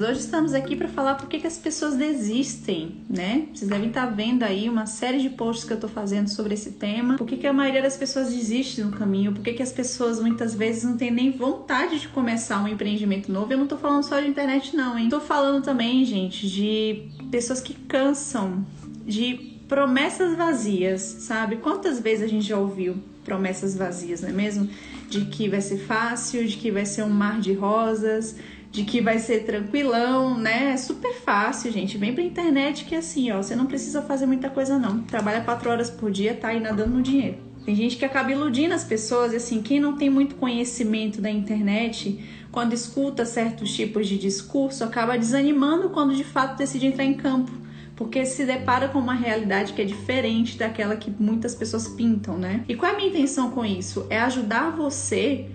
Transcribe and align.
Hoje 0.00 0.20
estamos 0.20 0.54
aqui 0.54 0.74
para 0.74 0.88
falar 0.88 1.16
por 1.16 1.28
que, 1.28 1.46
as 1.46 1.58
pessoas 1.58 1.94
desistem, 1.94 3.02
né? 3.10 3.48
Vocês 3.52 3.68
devem 3.68 3.88
estar 3.88 4.06
vendo 4.06 4.42
aí 4.42 4.68
uma 4.68 4.86
série 4.86 5.20
de 5.20 5.28
posts 5.28 5.66
que 5.66 5.72
eu 5.72 5.74
estou 5.74 5.90
fazendo 5.90 6.28
sobre 6.28 6.54
esse 6.54 6.72
tema. 6.72 7.16
Por 7.16 7.26
que, 7.26 7.36
que 7.36 7.46
a 7.46 7.52
maioria 7.52 7.82
das 7.82 7.96
pessoas 7.96 8.32
desiste 8.32 8.80
no 8.80 8.92
caminho? 8.92 9.32
Por 9.32 9.42
que, 9.42 9.52
que 9.52 9.62
as 9.62 9.70
pessoas 9.70 10.18
muitas 10.18 10.54
vezes 10.54 10.84
não 10.84 10.96
têm 10.96 11.10
nem 11.10 11.32
vontade 11.32 12.00
de 12.00 12.08
começar 12.08 12.62
um 12.62 12.68
empreendimento 12.68 13.30
novo? 13.30 13.52
Eu 13.52 13.58
não 13.58 13.64
estou 13.64 13.76
falando 13.76 14.02
só 14.02 14.18
de 14.18 14.28
internet, 14.28 14.74
não, 14.74 14.96
hein? 14.96 15.04
Estou 15.04 15.20
falando 15.20 15.62
também, 15.62 16.04
gente, 16.04 16.48
de 16.48 17.08
pessoas 17.30 17.60
que 17.60 17.74
cansam 17.74 18.64
de 19.04 19.58
promessas 19.68 20.34
vazias, 20.36 21.02
sabe? 21.02 21.56
Quantas 21.56 22.00
vezes 22.00 22.24
a 22.24 22.28
gente 22.28 22.46
já 22.46 22.56
ouviu 22.56 22.96
promessas 23.24 23.76
vazias, 23.76 24.22
não 24.22 24.30
é 24.30 24.32
mesmo? 24.32 24.70
De 25.08 25.24
que 25.26 25.48
vai 25.48 25.60
ser 25.60 25.78
fácil, 25.78 26.46
de 26.46 26.56
que 26.56 26.70
vai 26.70 26.84
ser 26.84 27.02
um 27.02 27.10
mar 27.10 27.40
de 27.40 27.52
rosas 27.52 28.36
de 28.70 28.84
que 28.84 29.00
vai 29.00 29.18
ser 29.18 29.44
tranquilão, 29.44 30.36
né? 30.36 30.72
É 30.72 30.76
super 30.76 31.14
fácil, 31.14 31.72
gente. 31.72 31.96
Vem 31.96 32.12
pra 32.12 32.22
internet 32.22 32.84
que 32.84 32.94
é 32.94 32.98
assim, 32.98 33.30
ó, 33.30 33.42
você 33.42 33.56
não 33.56 33.66
precisa 33.66 34.02
fazer 34.02 34.26
muita 34.26 34.50
coisa 34.50 34.78
não. 34.78 35.00
Trabalha 35.00 35.40
quatro 35.40 35.70
horas 35.70 35.90
por 35.90 36.10
dia, 36.10 36.34
tá 36.34 36.48
aí 36.48 36.60
nadando 36.60 36.94
no 36.94 37.02
dinheiro. 37.02 37.38
Tem 37.64 37.74
gente 37.74 37.96
que 37.96 38.04
acaba 38.04 38.32
iludindo 38.32 38.74
as 38.74 38.84
pessoas, 38.84 39.32
e 39.32 39.36
assim, 39.36 39.62
quem 39.62 39.78
não 39.80 39.96
tem 39.96 40.08
muito 40.08 40.36
conhecimento 40.36 41.20
da 41.20 41.30
internet, 41.30 42.18
quando 42.50 42.72
escuta 42.72 43.26
certos 43.26 43.74
tipos 43.74 44.06
de 44.06 44.18
discurso, 44.18 44.84
acaba 44.84 45.18
desanimando 45.18 45.90
quando 45.90 46.14
de 46.14 46.24
fato 46.24 46.56
decide 46.56 46.86
entrar 46.86 47.04
em 47.04 47.14
campo, 47.14 47.52
porque 47.98 48.24
se 48.24 48.44
depara 48.44 48.86
com 48.86 49.00
uma 49.00 49.12
realidade 49.12 49.72
que 49.72 49.82
é 49.82 49.84
diferente 49.84 50.56
daquela 50.56 50.94
que 50.94 51.12
muitas 51.18 51.52
pessoas 51.52 51.88
pintam, 51.88 52.38
né? 52.38 52.64
E 52.68 52.76
qual 52.76 52.92
é 52.92 52.94
a 52.94 52.96
minha 52.96 53.08
intenção 53.08 53.50
com 53.50 53.64
isso? 53.64 54.06
É 54.08 54.20
ajudar 54.20 54.70
você 54.70 55.46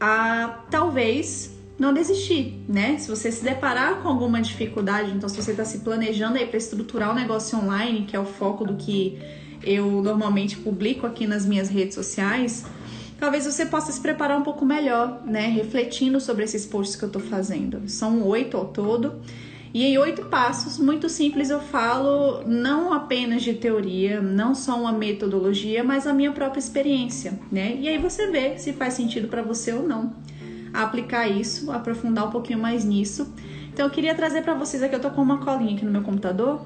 a 0.00 0.64
talvez 0.70 1.54
não 1.78 1.92
desistir, 1.92 2.64
né? 2.66 2.96
Se 2.96 3.10
você 3.10 3.30
se 3.30 3.44
deparar 3.44 3.96
com 3.96 4.08
alguma 4.08 4.40
dificuldade, 4.40 5.10
então 5.10 5.28
se 5.28 5.36
você 5.36 5.50
está 5.50 5.66
se 5.66 5.80
planejando 5.80 6.38
aí 6.38 6.46
para 6.46 6.56
estruturar 6.56 7.10
o 7.10 7.14
negócio 7.14 7.58
online, 7.58 8.06
que 8.06 8.16
é 8.16 8.18
o 8.18 8.24
foco 8.24 8.64
do 8.64 8.76
que 8.76 9.18
eu 9.62 10.00
normalmente 10.00 10.56
publico 10.56 11.06
aqui 11.06 11.26
nas 11.26 11.44
minhas 11.44 11.68
redes 11.68 11.94
sociais, 11.94 12.64
talvez 13.20 13.44
você 13.44 13.66
possa 13.66 13.92
se 13.92 14.00
preparar 14.00 14.38
um 14.38 14.42
pouco 14.42 14.64
melhor, 14.64 15.22
né? 15.26 15.48
Refletindo 15.48 16.18
sobre 16.18 16.44
esses 16.44 16.64
posts 16.64 16.96
que 16.96 17.04
eu 17.04 17.08
estou 17.08 17.20
fazendo. 17.20 17.82
São 17.88 18.22
oito 18.26 18.56
ao 18.56 18.68
todo. 18.68 19.20
E 19.74 19.82
em 19.82 19.98
oito 19.98 20.26
passos, 20.26 20.78
muito 20.78 21.08
simples, 21.08 21.50
eu 21.50 21.58
falo 21.58 22.44
não 22.46 22.92
apenas 22.92 23.42
de 23.42 23.54
teoria, 23.54 24.22
não 24.22 24.54
só 24.54 24.80
uma 24.80 24.92
metodologia, 24.92 25.82
mas 25.82 26.06
a 26.06 26.14
minha 26.14 26.30
própria 26.30 26.60
experiência, 26.60 27.40
né? 27.50 27.76
E 27.80 27.88
aí 27.88 27.98
você 27.98 28.30
vê 28.30 28.56
se 28.56 28.72
faz 28.72 28.94
sentido 28.94 29.26
para 29.26 29.42
você 29.42 29.72
ou 29.72 29.82
não 29.82 30.14
aplicar 30.72 31.26
isso, 31.26 31.72
aprofundar 31.72 32.28
um 32.28 32.30
pouquinho 32.30 32.60
mais 32.60 32.84
nisso. 32.84 33.34
Então 33.72 33.86
eu 33.86 33.90
queria 33.90 34.14
trazer 34.14 34.42
para 34.42 34.54
vocês 34.54 34.80
aqui, 34.80 34.94
eu 34.94 35.00
tô 35.00 35.10
com 35.10 35.20
uma 35.20 35.38
colinha 35.38 35.74
aqui 35.74 35.84
no 35.84 35.90
meu 35.90 36.02
computador, 36.02 36.64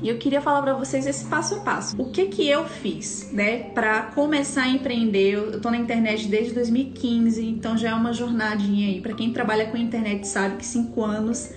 e 0.00 0.08
eu 0.08 0.16
queria 0.16 0.40
falar 0.40 0.62
para 0.62 0.74
vocês 0.74 1.06
esse 1.06 1.24
passo 1.26 1.56
a 1.56 1.60
passo. 1.60 2.00
O 2.00 2.10
que 2.10 2.26
que 2.26 2.48
eu 2.48 2.64
fiz, 2.66 3.30
né, 3.32 3.70
para 3.70 4.02
começar 4.02 4.62
a 4.62 4.68
empreender? 4.68 5.34
Eu 5.34 5.60
tô 5.60 5.70
na 5.70 5.76
internet 5.76 6.28
desde 6.28 6.54
2015, 6.54 7.44
então 7.44 7.76
já 7.76 7.90
é 7.90 7.94
uma 7.94 8.12
jornadinha 8.12 8.88
aí. 8.88 9.00
Para 9.00 9.12
quem 9.12 9.32
trabalha 9.32 9.66
com 9.66 9.76
internet 9.76 10.26
sabe 10.28 10.58
que 10.58 10.66
cinco 10.66 11.02
anos 11.02 11.50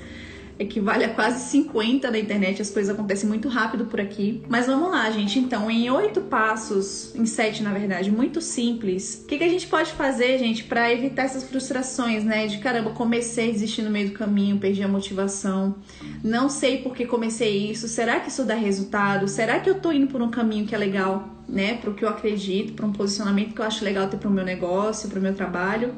equivale 0.58 1.04
a 1.04 1.10
quase 1.14 1.50
50 1.50 2.10
da 2.10 2.18
internet, 2.18 2.62
as 2.62 2.70
coisas 2.70 2.94
acontecem 2.94 3.28
muito 3.28 3.50
rápido 3.50 3.86
por 3.86 4.00
aqui. 4.00 4.42
Mas 4.48 4.68
vamos 4.68 4.90
lá, 4.90 5.10
gente. 5.12 5.38
Então, 5.38 5.70
em 5.70 5.90
oito 5.90 6.22
passos, 6.22 7.14
em 7.16 7.26
sete 7.26 7.62
na 7.62 7.74
verdade, 7.74 8.12
muito 8.12 8.42
simples, 8.42 9.22
o 9.24 9.28
que, 9.28 9.38
que 9.38 9.44
a 9.44 9.50
gente 9.50 9.68
pode 9.68 9.92
fazer, 9.92 10.38
gente, 10.38 10.64
para 10.64 10.92
evitar 10.92 11.24
essas 11.24 11.44
frustrações, 11.44 12.24
né? 12.24 12.48
De 12.48 12.60
caramba, 12.60 12.92
comecei 12.92 13.50
a 13.50 13.52
desistir 13.52 13.82
no 13.82 13.90
meio 13.90 14.10
do 14.10 14.14
caminho, 14.14 14.58
perdi 14.58 14.82
a 14.84 14.88
motivação, 14.88 15.76
não 16.24 16.50
sei 16.50 16.78
por 16.78 16.96
que 16.96 17.06
comecei 17.06 17.70
isso, 17.70 17.88
será 17.88 18.20
que 18.20 18.30
isso 18.30 18.44
dá 18.44 18.56
resultado? 18.56 19.28
Será 19.28 19.60
que 19.60 19.70
eu 19.70 19.76
tô 19.76 19.92
indo 19.92 20.08
por 20.08 20.22
um 20.22 20.30
caminho 20.30 20.66
que 20.66 20.74
é 20.74 20.78
legal, 20.78 21.30
né? 21.48 21.76
Pro 21.76 21.94
que 21.94 22.06
eu 22.06 22.10
acredito, 22.10 22.74
para 22.74 22.86
um 22.86 22.94
posicionamento 22.94 23.54
que 23.54 23.62
eu 23.62 23.66
acho 23.66 23.84
legal 23.84 24.08
ter 24.08 24.18
pro 24.18 24.30
meu 24.30 24.46
negócio, 24.46 25.10
pro 25.10 25.22
meu 25.22 25.34
trabalho. 25.34 25.94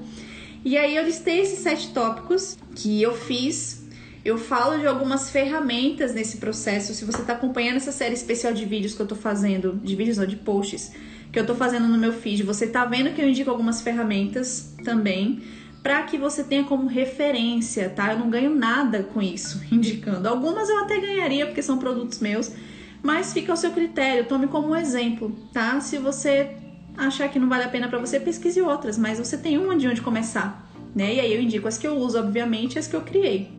E 0.65 0.77
aí 0.77 0.95
eu 0.95 1.03
listei 1.03 1.39
esses 1.39 1.59
sete 1.59 1.93
tópicos 1.93 2.57
que 2.75 3.01
eu 3.01 3.15
fiz 3.15 3.86
eu 4.27 4.37
falo 4.37 4.77
de 4.77 4.85
algumas 4.85 5.29
ferramentas 5.29 6.13
nesse 6.13 6.35
processo. 6.35 6.93
Se 6.93 7.05
você 7.05 7.21
está 7.21 7.31
acompanhando 7.31 7.77
essa 7.77 7.93
série 7.93 8.13
especial 8.13 8.51
de 8.51 8.65
vídeos 8.65 8.93
que 8.93 9.01
eu 9.01 9.05
estou 9.05 9.17
fazendo, 9.17 9.79
de 9.81 9.95
vídeos 9.95 10.17
ou 10.17 10.27
de 10.27 10.35
posts, 10.35 10.91
que 11.31 11.39
eu 11.39 11.43
estou 11.43 11.55
fazendo 11.55 11.87
no 11.87 11.97
meu 11.97 12.11
feed, 12.11 12.43
você 12.43 12.65
está 12.65 12.83
vendo 12.83 13.13
que 13.13 13.21
eu 13.21 13.29
indico 13.29 13.49
algumas 13.49 13.81
ferramentas 13.81 14.75
também 14.83 15.41
para 15.81 16.03
que 16.03 16.17
você 16.17 16.43
tenha 16.43 16.65
como 16.65 16.87
referência, 16.87 17.87
tá? 17.89 18.11
Eu 18.11 18.19
não 18.19 18.29
ganho 18.29 18.53
nada 18.53 19.01
com 19.01 19.21
isso, 19.21 19.61
indicando. 19.71 20.27
Algumas 20.27 20.67
eu 20.67 20.79
até 20.79 20.99
ganharia 20.99 21.45
porque 21.45 21.61
são 21.61 21.77
produtos 21.77 22.19
meus, 22.19 22.51
mas 23.01 23.31
fica 23.31 23.53
ao 23.53 23.57
seu 23.57 23.71
critério, 23.71 24.25
tome 24.25 24.47
como 24.47 24.75
exemplo, 24.75 25.33
tá? 25.53 25.79
Se 25.79 25.97
você 25.97 26.51
achar 26.97 27.29
que 27.29 27.39
não 27.39 27.47
vale 27.47 27.63
a 27.63 27.69
pena 27.69 27.87
para 27.87 27.99
você, 27.99 28.19
pesquise 28.19 28.59
outras, 28.61 28.97
mas 28.97 29.19
você 29.19 29.37
tem 29.37 29.57
uma 29.57 29.77
de 29.77 29.87
onde 29.87 30.01
começar, 30.01 30.69
né? 30.93 31.15
E 31.15 31.19
aí 31.21 31.33
eu 31.33 31.41
indico 31.41 31.65
as 31.65 31.77
que 31.77 31.87
eu 31.87 31.95
uso, 31.95 32.19
obviamente, 32.19 32.77
as 32.77 32.87
que 32.87 32.95
eu 32.95 33.01
criei. 33.01 33.55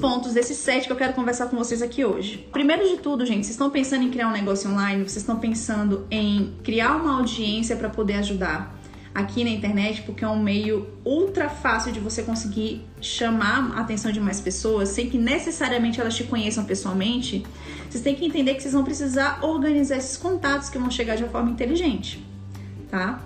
Pontos 0.00 0.32
desses 0.32 0.56
sete 0.56 0.86
que 0.86 0.92
eu 0.92 0.96
quero 0.96 1.12
conversar 1.12 1.46
com 1.46 1.56
vocês 1.56 1.82
aqui 1.82 2.04
hoje. 2.04 2.48
Primeiro 2.50 2.88
de 2.88 2.96
tudo, 2.96 3.26
gente, 3.26 3.44
vocês 3.44 3.50
estão 3.50 3.70
pensando 3.70 4.04
em 4.04 4.10
criar 4.10 4.28
um 4.28 4.32
negócio 4.32 4.70
online? 4.70 5.02
Vocês 5.02 5.18
estão 5.18 5.38
pensando 5.38 6.06
em 6.10 6.54
criar 6.64 6.96
uma 6.96 7.18
audiência 7.18 7.76
para 7.76 7.90
poder 7.90 8.14
ajudar 8.14 8.80
aqui 9.14 9.44
na 9.44 9.50
internet, 9.50 10.02
porque 10.02 10.24
é 10.24 10.28
um 10.28 10.42
meio 10.42 10.88
ultra 11.04 11.48
fácil 11.50 11.92
de 11.92 12.00
você 12.00 12.22
conseguir 12.22 12.82
chamar 13.00 13.72
a 13.76 13.80
atenção 13.80 14.10
de 14.10 14.20
mais 14.20 14.40
pessoas 14.40 14.88
sem 14.88 15.10
que 15.10 15.18
necessariamente 15.18 16.00
elas 16.00 16.16
te 16.16 16.24
conheçam 16.24 16.64
pessoalmente. 16.64 17.44
Vocês 17.88 18.02
têm 18.02 18.14
que 18.14 18.24
entender 18.24 18.54
que 18.54 18.62
vocês 18.62 18.72
vão 18.72 18.84
precisar 18.84 19.40
organizar 19.42 19.98
esses 19.98 20.16
contatos 20.16 20.70
que 20.70 20.78
vão 20.78 20.90
chegar 20.90 21.16
de 21.16 21.24
uma 21.24 21.30
forma 21.30 21.50
inteligente, 21.50 22.24
tá? 22.90 23.20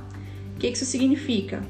O 0.57 0.59
que 0.59 0.67
isso 0.67 0.85
significa? 0.85 1.63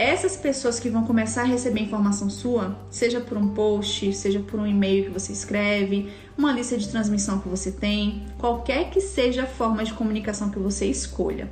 Essas 0.00 0.34
pessoas 0.34 0.80
que 0.80 0.88
vão 0.88 1.04
começar 1.04 1.42
a 1.42 1.44
receber 1.44 1.82
informação 1.82 2.30
sua, 2.30 2.74
seja 2.90 3.20
por 3.20 3.36
um 3.36 3.48
post, 3.48 4.14
seja 4.14 4.40
por 4.40 4.58
um 4.58 4.66
e-mail 4.66 5.04
que 5.04 5.10
você 5.10 5.30
escreve, 5.30 6.10
uma 6.38 6.52
lista 6.52 6.78
de 6.78 6.88
transmissão 6.88 7.38
que 7.38 7.50
você 7.50 7.70
tem, 7.70 8.22
qualquer 8.38 8.88
que 8.88 8.98
seja 8.98 9.42
a 9.42 9.46
forma 9.46 9.84
de 9.84 9.92
comunicação 9.92 10.48
que 10.48 10.58
você 10.58 10.86
escolha. 10.86 11.50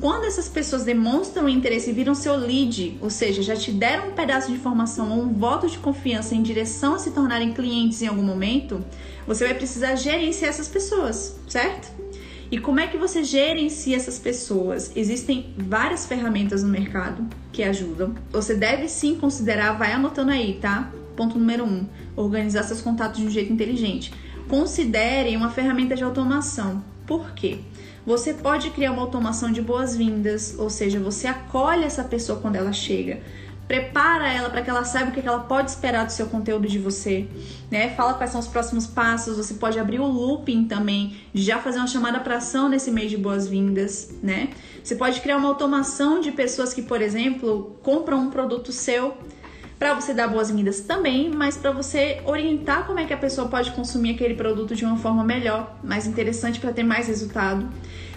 Quando 0.00 0.24
essas 0.24 0.48
pessoas 0.48 0.84
demonstram 0.84 1.46
interesse 1.46 1.90
e 1.90 1.92
viram 1.92 2.14
seu 2.14 2.34
lead, 2.34 2.96
ou 3.02 3.10
seja, 3.10 3.42
já 3.42 3.54
te 3.54 3.70
deram 3.70 4.08
um 4.08 4.12
pedaço 4.12 4.48
de 4.48 4.54
informação 4.54 5.12
ou 5.12 5.24
um 5.24 5.34
voto 5.34 5.68
de 5.68 5.76
confiança 5.76 6.34
em 6.34 6.42
direção 6.42 6.94
a 6.94 6.98
se 6.98 7.10
tornarem 7.10 7.52
clientes 7.52 8.00
em 8.00 8.06
algum 8.06 8.22
momento, 8.22 8.82
você 9.26 9.44
vai 9.44 9.54
precisar 9.54 9.96
gerenciar 9.96 10.48
essas 10.48 10.66
pessoas, 10.66 11.36
certo? 11.46 11.92
E 12.52 12.58
como 12.58 12.80
é 12.80 12.86
que 12.86 12.98
você 12.98 13.24
gerencia 13.24 13.96
essas 13.96 14.18
pessoas? 14.18 14.92
Existem 14.94 15.54
várias 15.56 16.04
ferramentas 16.04 16.62
no 16.62 16.68
mercado 16.68 17.26
que 17.50 17.62
ajudam. 17.62 18.14
Você 18.30 18.54
deve 18.54 18.90
sim 18.90 19.14
considerar, 19.14 19.72
vai 19.78 19.90
anotando 19.90 20.32
aí, 20.32 20.58
tá? 20.60 20.92
Ponto 21.16 21.38
número 21.38 21.64
um: 21.64 21.86
organizar 22.14 22.64
seus 22.64 22.82
contatos 22.82 23.20
de 23.20 23.26
um 23.26 23.30
jeito 23.30 23.50
inteligente. 23.50 24.12
Considere 24.50 25.34
uma 25.34 25.48
ferramenta 25.48 25.96
de 25.96 26.04
automação. 26.04 26.84
Por 27.06 27.32
quê? 27.32 27.60
Você 28.04 28.34
pode 28.34 28.68
criar 28.68 28.92
uma 28.92 29.00
automação 29.00 29.50
de 29.50 29.62
boas-vindas, 29.62 30.54
ou 30.58 30.68
seja, 30.68 31.00
você 31.00 31.28
acolhe 31.28 31.84
essa 31.84 32.04
pessoa 32.04 32.38
quando 32.38 32.56
ela 32.56 32.72
chega 32.72 33.22
prepara 33.72 34.30
ela 34.30 34.50
para 34.50 34.60
que 34.60 34.68
ela 34.68 34.84
saiba 34.84 35.08
o 35.08 35.14
que 35.14 35.26
ela 35.26 35.40
pode 35.40 35.70
esperar 35.70 36.04
do 36.04 36.12
seu 36.12 36.26
conteúdo 36.26 36.68
de 36.68 36.78
você, 36.78 37.26
né? 37.70 37.88
Fala 37.94 38.12
quais 38.12 38.30
são 38.30 38.38
os 38.38 38.46
próximos 38.46 38.86
passos, 38.86 39.38
você 39.38 39.54
pode 39.54 39.78
abrir 39.78 39.98
o 39.98 40.04
looping 40.04 40.66
também, 40.66 41.16
já 41.34 41.58
fazer 41.58 41.78
uma 41.78 41.86
chamada 41.86 42.20
para 42.20 42.36
ação 42.36 42.68
nesse 42.68 42.90
mês 42.90 43.10
de 43.10 43.16
boas-vindas, 43.16 44.14
né? 44.22 44.50
Você 44.84 44.94
pode 44.94 45.22
criar 45.22 45.38
uma 45.38 45.48
automação 45.48 46.20
de 46.20 46.30
pessoas 46.32 46.74
que, 46.74 46.82
por 46.82 47.00
exemplo, 47.00 47.74
compram 47.82 48.18
um 48.18 48.30
produto 48.30 48.70
seu 48.72 49.14
para 49.78 49.94
você 49.94 50.12
dar 50.12 50.28
boas-vindas 50.28 50.80
também, 50.80 51.30
mas 51.30 51.56
para 51.56 51.70
você 51.70 52.20
orientar 52.26 52.86
como 52.86 52.98
é 52.98 53.06
que 53.06 53.14
a 53.14 53.16
pessoa 53.16 53.48
pode 53.48 53.70
consumir 53.70 54.10
aquele 54.16 54.34
produto 54.34 54.76
de 54.76 54.84
uma 54.84 54.98
forma 54.98 55.24
melhor, 55.24 55.78
mais 55.82 56.06
interessante 56.06 56.60
para 56.60 56.74
ter 56.74 56.82
mais 56.82 57.08
resultado. 57.08 57.66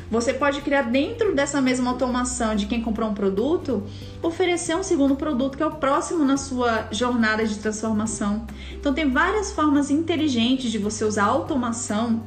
Você 0.09 0.33
pode 0.33 0.61
criar 0.61 0.83
dentro 0.83 1.33
dessa 1.33 1.59
mesma 1.59 1.89
automação 1.89 2.55
de 2.55 2.67
quem 2.67 2.81
comprou 2.81 3.09
um 3.09 3.13
produto, 3.13 3.83
oferecer 4.21 4.75
um 4.75 4.83
segundo 4.83 5.15
produto 5.15 5.57
que 5.57 5.63
é 5.63 5.65
o 5.65 5.71
próximo 5.71 6.23
na 6.23 6.37
sua 6.37 6.87
jornada 6.91 7.45
de 7.45 7.55
transformação. 7.57 8.45
Então 8.73 8.93
tem 8.93 9.09
várias 9.09 9.51
formas 9.51 9.89
inteligentes 9.89 10.71
de 10.71 10.77
você 10.77 11.03
usar 11.03 11.23
automação 11.23 12.23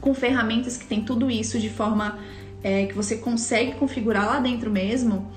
com 0.00 0.12
ferramentas 0.14 0.76
que 0.76 0.86
tem 0.86 1.02
tudo 1.02 1.30
isso 1.30 1.58
de 1.58 1.70
forma 1.70 2.18
é, 2.62 2.86
que 2.86 2.94
você 2.94 3.16
consegue 3.16 3.72
configurar 3.72 4.26
lá 4.26 4.38
dentro 4.38 4.70
mesmo 4.70 5.30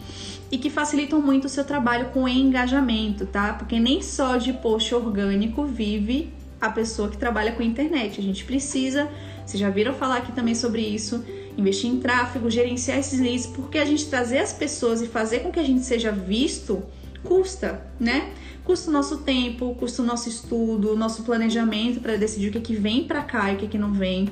e 0.52 0.58
que 0.58 0.70
facilitam 0.70 1.22
muito 1.22 1.46
o 1.46 1.50
seu 1.50 1.64
trabalho 1.64 2.08
com 2.08 2.28
engajamento, 2.28 3.26
tá? 3.26 3.54
Porque 3.54 3.80
nem 3.80 4.02
só 4.02 4.38
de 4.38 4.52
post 4.52 4.94
orgânico 4.94 5.64
vive 5.64 6.34
a 6.60 6.70
pessoa 6.70 7.08
que 7.08 7.18
trabalha 7.18 7.52
com 7.52 7.64
internet. 7.64 8.20
A 8.20 8.24
gente 8.24 8.44
precisa, 8.44 9.08
vocês 9.46 9.60
já 9.60 9.70
viram 9.70 9.94
falar 9.94 10.18
aqui 10.18 10.32
também 10.32 10.56
sobre 10.56 10.82
isso, 10.82 11.24
investir 11.60 11.90
em 11.90 12.00
tráfego, 12.00 12.50
gerenciar 12.50 13.00
esses 13.00 13.20
leads, 13.20 13.46
porque 13.46 13.78
a 13.78 13.86
gente 13.86 14.08
trazer 14.08 14.40
as 14.40 14.54
pessoas 14.54 15.02
e 15.02 15.08
fazer 15.08 15.40
com 15.40 15.52
que 15.52 15.60
a 15.60 15.64
gente 15.64 15.82
seja 15.82 16.12
visto 16.12 16.84
custa, 17.24 17.82
né? 18.00 18.32
Custa 18.64 18.90
o 18.90 18.94
nosso 18.94 19.18
tempo, 19.18 19.76
custa 19.76 20.02
o 20.02 20.06
nosso 20.06 20.30
estudo, 20.30 20.94
o 20.94 20.96
nosso 20.96 21.24
planejamento 21.24 22.00
para 22.00 22.16
decidir 22.16 22.50
o 22.50 22.52
que, 22.52 22.60
que 22.60 22.76
vem 22.76 23.04
para 23.04 23.22
cá 23.24 23.52
e 23.52 23.56
o 23.56 23.58
que, 23.58 23.68
que 23.68 23.78
não 23.78 23.94
vem. 23.94 24.30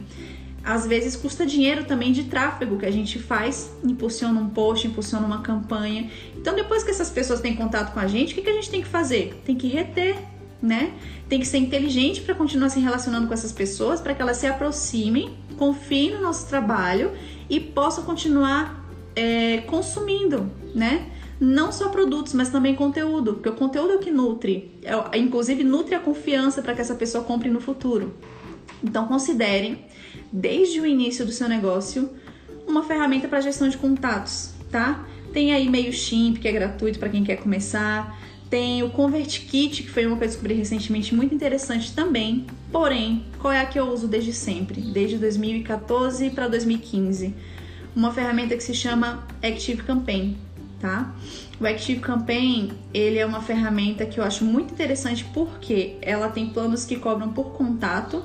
Às 0.63 0.85
vezes 0.85 1.15
custa 1.15 1.45
dinheiro 1.45 1.85
também 1.85 2.11
de 2.11 2.25
tráfego 2.25 2.77
que 2.77 2.85
a 2.85 2.91
gente 2.91 3.19
faz, 3.19 3.71
impulsiona 3.83 4.39
um 4.39 4.49
post, 4.49 4.85
impulsiona 4.85 5.25
uma 5.25 5.41
campanha. 5.41 6.09
Então, 6.35 6.53
depois 6.53 6.83
que 6.83 6.91
essas 6.91 7.09
pessoas 7.09 7.39
têm 7.39 7.55
contato 7.55 7.93
com 7.93 7.99
a 7.99 8.07
gente, 8.07 8.33
o 8.33 8.35
que, 8.35 8.41
que 8.41 8.49
a 8.49 8.53
gente 8.53 8.69
tem 8.69 8.81
que 8.81 8.87
fazer? 8.87 9.41
Tem 9.45 9.55
que 9.55 9.67
reter, 9.67 10.17
né? 10.61 10.91
Tem 11.29 11.39
que 11.39 11.47
ser 11.47 11.57
inteligente 11.57 12.21
para 12.21 12.35
continuar 12.35 12.69
se 12.69 12.79
relacionando 12.79 13.27
com 13.27 13.33
essas 13.33 13.51
pessoas, 13.51 14.01
para 14.01 14.13
que 14.13 14.21
elas 14.21 14.37
se 14.37 14.45
aproximem, 14.45 15.37
confiem 15.57 16.15
no 16.15 16.21
nosso 16.21 16.47
trabalho 16.47 17.11
e 17.49 17.59
possam 17.59 18.03
continuar 18.03 18.85
é, 19.15 19.57
consumindo, 19.61 20.49
né? 20.73 21.11
Não 21.39 21.71
só 21.71 21.89
produtos, 21.89 22.33
mas 22.33 22.49
também 22.49 22.75
conteúdo, 22.75 23.33
porque 23.35 23.49
o 23.49 23.53
conteúdo 23.53 23.93
é 23.93 23.95
o 23.95 23.99
que 23.99 24.11
nutre, 24.11 24.79
é, 24.83 25.17
inclusive 25.17 25.63
nutre 25.63 25.95
a 25.95 25.99
confiança 25.99 26.61
para 26.61 26.73
que 26.73 26.81
essa 26.81 26.95
pessoa 26.95 27.23
compre 27.23 27.49
no 27.49 27.59
futuro. 27.59 28.13
Então 28.83 29.07
considerem, 29.07 29.85
desde 30.31 30.79
o 30.79 30.85
início 30.85 31.25
do 31.25 31.31
seu 31.31 31.47
negócio, 31.47 32.09
uma 32.67 32.83
ferramenta 32.83 33.27
para 33.27 33.41
gestão 33.41 33.69
de 33.69 33.77
contatos, 33.77 34.53
tá? 34.71 35.05
Tem 35.33 35.53
aí 35.53 35.69
MailChimp, 35.69 36.39
que 36.39 36.47
é 36.47 36.51
gratuito 36.51 36.99
para 36.99 37.09
quem 37.09 37.23
quer 37.23 37.37
começar. 37.37 38.17
Tem 38.49 38.81
o 38.81 38.89
ConvertKit, 38.89 39.83
que 39.83 39.89
foi 39.89 40.05
uma 40.05 40.15
que 40.15 40.23
eu 40.23 40.27
descobri 40.27 40.53
recentemente 40.53 41.13
muito 41.13 41.35
interessante 41.35 41.93
também. 41.93 42.45
Porém, 42.71 43.25
qual 43.39 43.51
é 43.51 43.59
a 43.59 43.65
que 43.65 43.77
eu 43.77 43.91
uso 43.91 44.07
desde 44.07 44.31
sempre? 44.31 44.79
Desde 44.79 45.17
2014 45.17 46.29
para 46.29 46.47
2015. 46.47 47.33
Uma 47.93 48.13
ferramenta 48.13 48.55
que 48.55 48.63
se 48.63 48.73
chama 48.73 49.27
Active 49.43 49.83
Campaign, 49.83 50.37
tá? 50.79 51.13
O 51.59 51.65
Active 51.65 51.99
Campaign, 51.99 52.71
ele 52.93 53.17
é 53.17 53.25
uma 53.25 53.41
ferramenta 53.41 54.05
que 54.05 54.19
eu 54.19 54.23
acho 54.23 54.45
muito 54.45 54.73
interessante 54.73 55.25
porque 55.33 55.95
ela 56.01 56.29
tem 56.29 56.47
planos 56.47 56.85
que 56.85 56.95
cobram 56.95 57.33
por 57.33 57.51
contato. 57.51 58.23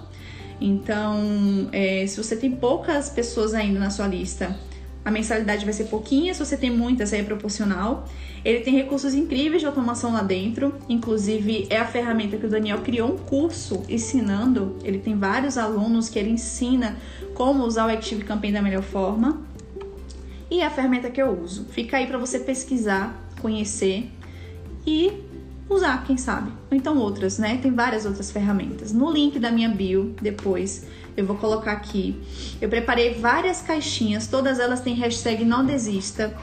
Então, 0.60 1.69
é, 1.72 2.06
se 2.06 2.22
você 2.22 2.36
tem 2.36 2.52
poucas 2.52 3.10
pessoas 3.10 3.54
ainda 3.54 3.80
na 3.80 3.90
sua 3.90 4.06
lista, 4.06 4.56
a 5.04 5.10
mensalidade 5.10 5.64
vai 5.64 5.75
ser 5.75 5.84
pouquinha, 5.84 6.32
se 6.32 6.44
você 6.44 6.56
tem 6.56 6.70
muitas, 6.70 7.12
aí 7.12 7.20
é 7.20 7.22
proporcional. 7.25 8.08
Ele 8.44 8.60
tem 8.60 8.75
recursos 8.75 9.14
incríveis 9.14 9.60
de 9.60 9.66
automação 9.66 10.12
lá 10.12 10.22
dentro, 10.22 10.75
inclusive 10.88 11.66
é 11.70 11.78
a 11.78 11.84
ferramenta 11.84 12.37
que 12.37 12.46
o 12.46 12.49
Daniel 12.49 12.78
criou 12.78 13.14
um 13.14 13.19
curso 13.19 13.82
ensinando. 13.88 14.76
Ele 14.84 14.99
tem 14.99 15.16
vários 15.16 15.58
alunos 15.58 16.08
que 16.08 16.19
ele 16.19 16.31
ensina 16.31 16.96
como 17.34 17.64
usar 17.64 17.87
o 17.87 17.90
Active 17.90 18.25
Campaign 18.25 18.52
da 18.52 18.62
melhor 18.62 18.82
forma. 18.82 19.40
E 20.50 20.60
é 20.60 20.66
a 20.66 20.70
ferramenta 20.70 21.10
que 21.10 21.20
eu 21.20 21.31
uso. 21.31 21.64
Fica 21.70 21.96
aí 21.96 22.06
para 22.06 22.19
você 22.19 22.38
pesquisar, 22.38 23.28
conhecer 23.40 24.10
e 24.87 25.12
usar, 25.69 26.05
quem 26.05 26.16
sabe. 26.16 26.52
Ou 26.70 26.76
então 26.76 26.98
outras, 26.98 27.38
né? 27.38 27.58
Tem 27.60 27.72
várias 27.72 28.05
outras 28.05 28.31
ferramentas. 28.31 28.93
No 28.93 29.10
link 29.10 29.38
da 29.38 29.50
minha 29.50 29.69
bio, 29.69 30.14
depois, 30.20 30.87
eu 31.17 31.26
vou 31.26 31.37
colocar 31.37 31.73
aqui. 31.73 32.17
Eu 32.61 32.69
preparei 32.69 33.14
várias 33.14 33.61
caixinhas, 33.62 34.26
todas 34.26 34.59
elas 34.59 34.81
têm 34.81 34.94
hashtag 34.94 35.44
não 35.44 35.64
desista. 35.64 36.35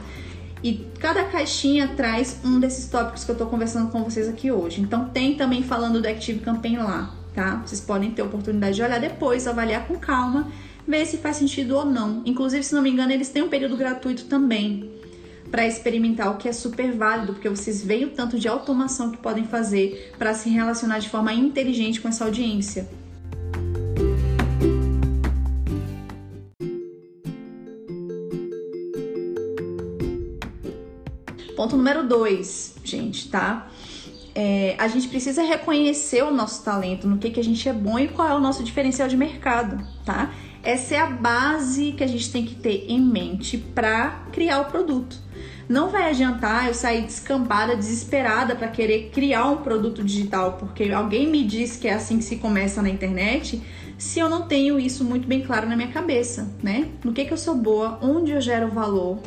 E 0.62 0.86
cada 0.98 1.24
caixinha 1.24 1.88
traz 1.96 2.38
um 2.44 2.60
desses 2.60 2.86
tópicos 2.86 3.24
que 3.24 3.30
eu 3.30 3.36
tô 3.36 3.46
conversando 3.46 3.90
com 3.90 4.04
vocês 4.04 4.28
aqui 4.28 4.52
hoje. 4.52 4.80
Então 4.80 5.08
tem 5.08 5.34
também 5.34 5.62
falando 5.62 6.00
do 6.00 6.06
Active 6.06 6.40
Campaign 6.40 6.78
lá, 6.78 7.14
tá? 7.34 7.62
Vocês 7.64 7.80
podem 7.80 8.10
ter 8.10 8.22
oportunidade 8.22 8.76
de 8.76 8.82
olhar 8.82 9.00
depois, 9.00 9.46
avaliar 9.46 9.86
com 9.86 9.98
calma, 9.98 10.48
ver 10.86 11.06
se 11.06 11.16
faz 11.16 11.36
sentido 11.36 11.76
ou 11.76 11.86
não. 11.86 12.22
Inclusive, 12.26 12.62
se 12.62 12.74
não 12.74 12.82
me 12.82 12.90
engano, 12.90 13.10
eles 13.10 13.30
têm 13.30 13.42
um 13.42 13.48
período 13.48 13.76
gratuito 13.76 14.26
também 14.26 14.90
para 15.50 15.66
experimentar, 15.66 16.30
o 16.30 16.36
que 16.36 16.48
é 16.48 16.52
super 16.52 16.92
válido, 16.92 17.32
porque 17.32 17.48
vocês 17.48 17.82
veem 17.82 18.04
o 18.04 18.10
tanto 18.10 18.38
de 18.38 18.46
automação 18.46 19.10
que 19.10 19.18
podem 19.18 19.44
fazer 19.44 20.12
para 20.16 20.32
se 20.32 20.48
relacionar 20.48 21.00
de 21.00 21.08
forma 21.08 21.32
inteligente 21.32 22.00
com 22.00 22.08
essa 22.08 22.24
audiência. 22.24 22.88
Ponto 31.70 31.76
número 31.76 32.02
dois, 32.02 32.74
gente, 32.82 33.28
tá? 33.28 33.68
É, 34.34 34.74
a 34.76 34.88
gente 34.88 35.06
precisa 35.06 35.40
reconhecer 35.40 36.24
o 36.24 36.32
nosso 36.32 36.64
talento, 36.64 37.06
no 37.06 37.16
que, 37.16 37.30
que 37.30 37.38
a 37.38 37.44
gente 37.44 37.68
é 37.68 37.72
bom 37.72 37.96
e 37.96 38.08
qual 38.08 38.28
é 38.28 38.34
o 38.34 38.40
nosso 38.40 38.64
diferencial 38.64 39.06
de 39.06 39.16
mercado, 39.16 39.80
tá? 40.04 40.32
Essa 40.64 40.96
é 40.96 40.98
a 40.98 41.06
base 41.06 41.92
que 41.92 42.02
a 42.02 42.08
gente 42.08 42.28
tem 42.32 42.44
que 42.44 42.56
ter 42.56 42.86
em 42.88 43.00
mente 43.00 43.56
para 43.56 44.24
criar 44.32 44.62
o 44.62 44.64
produto. 44.64 45.16
Não 45.68 45.90
vai 45.90 46.10
adiantar 46.10 46.66
eu 46.66 46.74
sair 46.74 47.02
descambada, 47.02 47.76
desesperada 47.76 48.56
para 48.56 48.66
querer 48.66 49.10
criar 49.10 49.46
um 49.46 49.58
produto 49.58 50.02
digital, 50.02 50.54
porque 50.54 50.90
alguém 50.90 51.28
me 51.28 51.44
disse 51.44 51.78
que 51.78 51.86
é 51.86 51.94
assim 51.94 52.18
que 52.18 52.24
se 52.24 52.36
começa 52.38 52.82
na 52.82 52.90
internet, 52.90 53.62
se 53.96 54.18
eu 54.18 54.28
não 54.28 54.42
tenho 54.48 54.76
isso 54.76 55.04
muito 55.04 55.28
bem 55.28 55.42
claro 55.42 55.68
na 55.68 55.76
minha 55.76 55.92
cabeça, 55.92 56.52
né? 56.64 56.88
No 57.04 57.12
que, 57.12 57.24
que 57.24 57.32
eu 57.32 57.38
sou 57.38 57.54
boa, 57.54 57.96
onde 58.02 58.32
eu 58.32 58.40
gero 58.40 58.68
valor, 58.72 59.20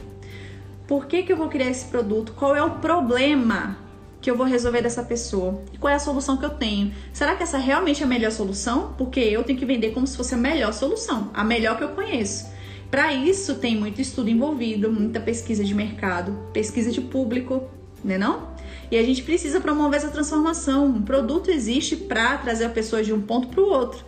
por 0.94 1.07
que, 1.07 1.24
que 1.24 1.34
eu 1.34 1.38
vou 1.38 1.50
criar 1.50 1.72
esse 1.72 1.86
produto, 1.86 2.34
qual 2.34 2.56
é 2.56 2.62
o 2.62 2.75
problema 2.75 3.80
que 4.22 4.30
eu 4.30 4.38
vou 4.38 4.45
resolver 4.45 4.84
dessa 4.84 5.01
pessoa 5.01 5.60
e 5.74 5.78
qual 5.80 5.92
é 5.92 5.95
a 5.95 6.00
solução 6.00 6.38
que 6.38 6.45
eu 6.45 6.51
tenho. 6.51 6.94
Será 7.12 7.36
que 7.36 7.42
essa 7.42 7.57
realmente 7.57 8.04
é 8.04 8.06
a 8.06 8.07
melhor 8.07 8.31
solução? 8.31 8.94
Porque 8.95 9.19
eu 9.19 9.44
tenho 9.44 9.57
que 9.57 9.66
vender 9.66 9.90
como 9.90 10.06
se 10.06 10.16
fosse 10.16 10.36
a 10.36 10.38
melhor 10.38 10.72
solução, 10.72 11.31
a 11.34 11.44
melhor 11.44 11.80
que 11.80 11.84
eu 11.84 11.90
conheço. 11.90 12.45
Para 12.92 13.12
isso 13.12 13.56
tem 13.56 13.75
muito 13.75 14.00
estudo 14.00 14.30
envolvido, 14.30 14.92
muita 14.92 15.19
pesquisa 15.19 15.63
de 15.63 15.74
mercado, 15.74 16.38
pesquisa 16.54 16.92
de 16.92 17.01
público, 17.01 17.68
né 18.04 18.19
não? 18.19 18.50
E 18.92 18.96
a 18.96 19.01
gente 19.01 19.24
precisa 19.24 19.60
promover 19.60 19.98
essa 19.98 20.10
transformação. 20.10 20.86
Um 20.86 21.01
produto 21.01 21.50
existe 21.50 21.96
para 21.96 22.38
trazer 22.38 22.66
a 22.66 22.69
pessoa 22.69 23.01
de 23.01 23.12
um 23.12 23.19
ponto 23.19 23.48
para 23.48 23.62
o 23.62 23.68
outro. 23.68 24.06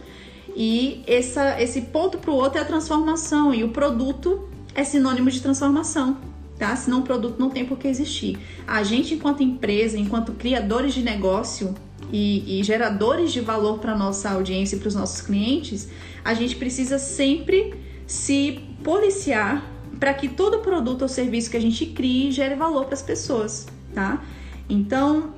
E 0.56 1.02
essa, 1.08 1.60
esse 1.60 1.82
ponto 1.82 2.20
para 2.20 2.30
o 2.30 2.36
outro 2.36 2.60
é 2.60 2.62
a 2.62 2.66
transformação. 2.66 3.56
E 3.56 3.64
o 3.64 3.70
produto 3.70 4.48
é 4.76 4.84
sinônimo 4.84 5.32
de 5.32 5.42
transformação, 5.42 6.18
tá? 6.58 6.76
Senão 6.76 7.00
o 7.00 7.04
produto 7.04 7.40
não 7.40 7.50
tem 7.50 7.66
por 7.66 7.78
que 7.78 7.88
existir. 7.88 8.38
A 8.68 8.84
gente, 8.84 9.14
enquanto 9.14 9.44
empresa, 9.44 9.98
enquanto 9.98 10.34
criadores 10.34 10.94
de 10.94 11.02
negócio 11.02 11.76
e, 12.12 12.60
e 12.60 12.64
geradores 12.64 13.32
de 13.32 13.42
valor 13.42 13.80
para 13.80 13.96
nossa 13.96 14.30
audiência 14.30 14.76
e 14.76 14.80
para 14.80 14.88
os 14.88 14.96
nossos 14.96 15.22
clientes, 15.22 15.90
a 16.24 16.34
gente 16.34 16.56
precisa 16.56 16.98
sempre 16.98 17.74
se 18.08 18.60
policiar 18.84 19.72
para 20.00 20.14
que 20.14 20.28
todo 20.28 20.60
produto 20.60 21.04
ou 21.04 21.08
serviço 21.08 21.50
que 21.50 21.58
a 21.58 21.62
gente 21.62 21.86
crie 21.88 22.32
gere 22.32 22.56
valor 22.56 22.86
para 22.86 22.94
as 22.94 23.02
pessoas, 23.02 23.68
tá? 23.94 24.24
Então, 24.70 25.34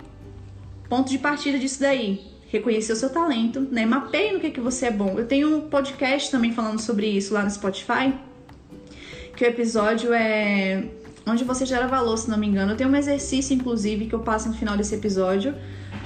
ponto 0.90 1.10
de 1.10 1.20
partida 1.20 1.60
disso 1.60 1.80
daí, 1.80 2.22
reconhecer 2.50 2.94
o 2.94 2.96
seu 2.96 3.10
talento, 3.10 3.62
né? 3.72 3.86
Mapeie 3.86 4.34
no 4.34 4.40
que, 4.40 4.50
que 4.50 4.60
você 4.60 4.88
é 4.88 4.92
bom. 4.92 5.16
Eu 5.18 5.28
tenho 5.28 5.56
um 5.56 5.62
podcast 5.62 6.32
também 6.32 6.54
falando 6.54 6.80
sobre 6.80 7.08
isso 7.08 7.34
lá 7.34 7.44
no 7.44 7.50
Spotify, 7.50 8.14
que 9.36 9.44
o 9.44 9.48
episódio 9.48 10.14
é 10.14 10.84
onde 11.28 11.44
você 11.44 11.66
gera 11.66 11.88
valor, 11.88 12.18
se 12.18 12.30
não 12.30 12.38
me 12.38 12.48
engano. 12.48 12.72
Eu 12.72 12.78
tenho 12.78 12.90
um 12.90 12.96
exercício, 12.96 13.54
inclusive, 13.54 14.06
que 14.06 14.16
eu 14.16 14.20
passo 14.20 14.48
no 14.48 14.56
final 14.56 14.78
desse 14.78 14.96
episódio, 14.96 15.54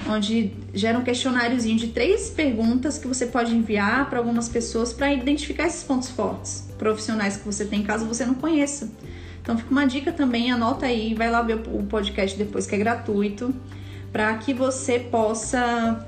onde 0.08 0.52
gera 0.74 0.98
um 0.98 1.02
questionáriozinho 1.02 1.78
de 1.78 1.88
três 1.88 2.30
perguntas 2.30 2.98
que 2.98 3.06
você 3.06 3.26
pode 3.26 3.54
enviar 3.54 4.08
para 4.10 4.18
algumas 4.18 4.48
pessoas 4.48 4.92
para 4.92 5.12
identificar 5.12 5.66
esses 5.66 5.84
pontos 5.84 6.08
fortes 6.10 6.68
profissionais 6.76 7.36
que 7.36 7.44
você 7.44 7.64
tem, 7.64 7.82
caso 7.82 8.04
você 8.06 8.26
não 8.26 8.34
conheça. 8.34 8.90
Então 9.40 9.56
fica 9.56 9.70
uma 9.70 9.86
dica 9.86 10.12
também, 10.12 10.50
anota 10.50 10.86
aí, 10.86 11.14
vai 11.14 11.30
lá 11.30 11.42
ver 11.42 11.60
o 11.68 11.82
podcast 11.84 12.36
depois 12.36 12.66
que 12.66 12.74
é 12.74 12.78
gratuito, 12.78 13.54
para 14.12 14.36
que 14.38 14.52
você 14.52 14.98
possa 14.98 16.06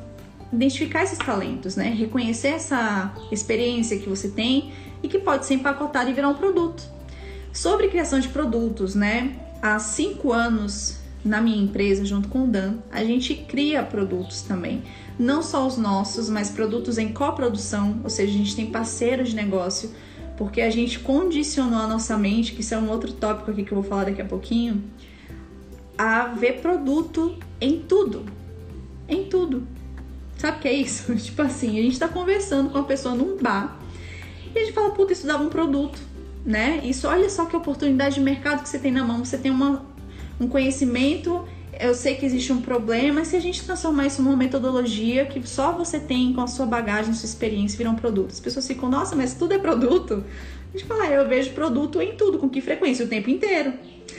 identificar 0.53 1.03
esses 1.03 1.19
talentos, 1.19 1.75
né? 1.75 1.91
Reconhecer 1.91 2.49
essa 2.49 3.13
experiência 3.33 3.99
que 3.99 4.09
você 4.09 4.29
tem 4.29 4.73
e 5.03 5.09
que 5.09 5.19
pode 5.19 5.47
ser 5.47 5.55
empacotada 5.55 6.09
e 6.11 6.13
virar 6.13 6.29
um 6.29 6.35
produto. 6.35 6.95
Sobre 7.55 7.87
criação 7.87 8.19
de 8.19 8.29
produtos, 8.29 8.97
né? 8.97 9.37
Há 9.63 9.79
cinco 9.79 10.33
anos 10.33 10.99
na 11.25 11.41
minha 11.41 11.63
empresa, 11.63 12.05
junto 12.05 12.29
com 12.29 12.45
o 12.45 12.47
Dan, 12.49 12.79
a 12.91 13.05
gente 13.05 13.33
cria 13.33 13.81
produtos 13.85 14.43
também. 14.43 14.83
Não 15.17 15.41
só 15.41 15.65
os 15.65 15.79
nossos, 15.79 16.29
mas 16.29 16.51
produtos 16.51 16.99
em 16.99 17.13
coprodução, 17.13 18.01
ou 18.03 18.11
seja, 18.11 18.35
a 18.35 18.37
gente 18.37 18.57
tem 18.57 18.67
parceiros 18.67 19.29
de 19.29 19.37
negócio, 19.37 19.93
porque 20.37 20.61
a 20.61 20.69
gente 20.69 20.99
condicionou 20.99 21.79
a 21.79 21.87
nossa 21.87 22.19
mente, 22.19 22.53
que 22.53 22.61
isso 22.61 22.75
é 22.75 22.79
um 22.79 22.91
outro 22.91 23.13
tópico 23.13 23.53
aqui 23.53 23.63
que 23.63 23.71
eu 23.71 23.81
vou 23.81 23.89
falar 23.89 24.05
daqui 24.05 24.21
a 24.21 24.27
pouquinho, 24.27 24.83
a 25.97 26.27
ver 26.27 26.61
produto 26.61 27.39
em 27.61 27.79
tudo. 27.79 28.25
Em 29.09 29.27
tudo. 29.27 29.65
Sabe 30.39 30.59
o 30.59 30.61
que 30.61 30.69
é 30.69 30.73
isso? 30.73 31.15
tipo 31.17 31.41
assim, 31.41 31.79
a 31.79 31.83
gente 31.83 32.01
tá 32.01 32.09
conversando 32.09 32.71
com 32.71 32.79
uma 32.79 32.85
pessoa 32.85 33.15
num 33.15 33.37
bar 33.41 33.79
e 34.53 34.59
a 34.59 34.65
gente 34.65 34.75
fala, 34.75 34.91
puta, 34.91 35.13
isso 35.13 35.25
dava 35.25 35.45
um 35.45 35.49
produto, 35.49 36.01
né? 36.45 36.81
Isso, 36.85 37.09
olha 37.09 37.29
só 37.31 37.47
que 37.47 37.57
oportunidade 37.57 38.17
de 38.17 38.21
mercado 38.21 38.63
que 38.63 38.69
você 38.69 38.79
tem 38.79 38.93
na 38.93 39.05
mão. 39.05 39.25
Você 39.25 39.39
tem 39.39 39.51
uma, 39.51 39.85
um 40.41 40.47
conhecimento 40.47 41.45
eu 41.81 41.95
sei 41.95 42.15
que 42.15 42.25
existe 42.25 42.53
um 42.53 42.61
problema, 42.61 43.25
se 43.25 43.37
a 43.37 43.41
gente 43.41 43.65
transformar 43.65 44.07
isso 44.07 44.23
numa 44.23 44.37
metodologia 44.37 45.27
que 45.27 45.47
só 45.47 45.73
você 45.73 45.99
tem 45.99 46.33
com 46.33 46.41
a 46.41 46.47
sua 46.47 46.67
bagagem, 46.67 47.13
sua 47.15 47.27
experiência, 47.27 47.77
virar 47.77 47.91
um 47.91 47.97
produto. 47.97 48.31
As 48.31 48.41
pessoas 48.41 48.67
ficam, 48.67 48.89
nossa, 48.89 49.17
mas 49.17 49.35
tudo 49.35 49.55
é 49.55 49.59
produto? 49.59 50.25
A 50.69 50.77
gente 50.77 50.87
fala, 50.87 51.05
ah, 51.05 51.11
eu 51.11 51.29
vejo 51.29 51.53
produto 51.53 52.01
em 52.01 52.17
tudo, 52.17 52.39
com 52.39 52.49
que 52.49 52.61
frequência? 52.61 53.05
O 53.05 53.09
tempo 53.09 53.31
inteiro. 53.31 53.73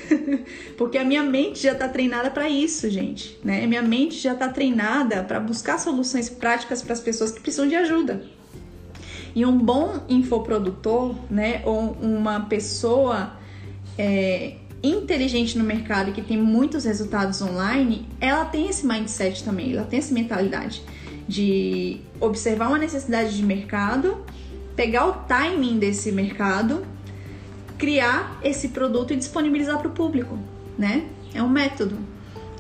Porque 0.78 0.98
a 0.98 1.04
minha 1.04 1.24
mente 1.24 1.62
já 1.62 1.74
está 1.74 1.88
treinada 1.88 2.30
para 2.30 2.50
isso, 2.50 2.90
gente. 2.90 3.38
Né? 3.44 3.66
Minha 3.68 3.82
mente 3.82 4.16
já 4.16 4.34
está 4.34 4.50
treinada 4.50 5.24
para 5.24 5.40
buscar 5.40 5.78
soluções 5.78 6.30
práticas 6.30 6.82
para 6.82 6.94
as 6.94 7.00
pessoas 7.00 7.32
que 7.32 7.40
precisam 7.40 7.68
de 7.68 7.76
ajuda. 7.76 8.24
E 9.36 9.46
um 9.46 9.58
bom 9.58 10.00
infoprodutor, 10.08 11.14
né, 11.30 11.62
ou 11.66 11.92
uma 12.02 12.40
pessoa 12.42 13.34
é, 13.98 14.56
inteligente 14.82 15.58
no 15.58 15.64
mercado 15.64 16.10
e 16.10 16.14
que 16.14 16.22
tem 16.22 16.38
muitos 16.38 16.86
resultados 16.86 17.42
online, 17.42 18.08
ela 18.22 18.46
tem 18.46 18.70
esse 18.70 18.88
mindset 18.88 19.44
também, 19.44 19.74
ela 19.74 19.86
tem 19.86 20.00
essa 20.00 20.14
mentalidade 20.14 20.82
de 21.28 22.00
observar 22.20 22.70
uma 22.70 22.78
necessidade 22.78 23.36
de 23.36 23.44
mercado, 23.44 24.18
pegar 24.76 25.08
o 25.08 25.14
timing 25.28 25.80
desse 25.80 26.12
mercado, 26.12 26.86
criar 27.78 28.40
esse 28.44 28.70
produto 28.70 29.14
e 29.14 29.16
disponibilizar 29.18 29.78
para 29.80 29.88
o 29.88 29.92
público, 29.92 30.38
né? 30.78 31.06
É 31.34 31.42
um 31.42 31.50
método. 31.50 31.98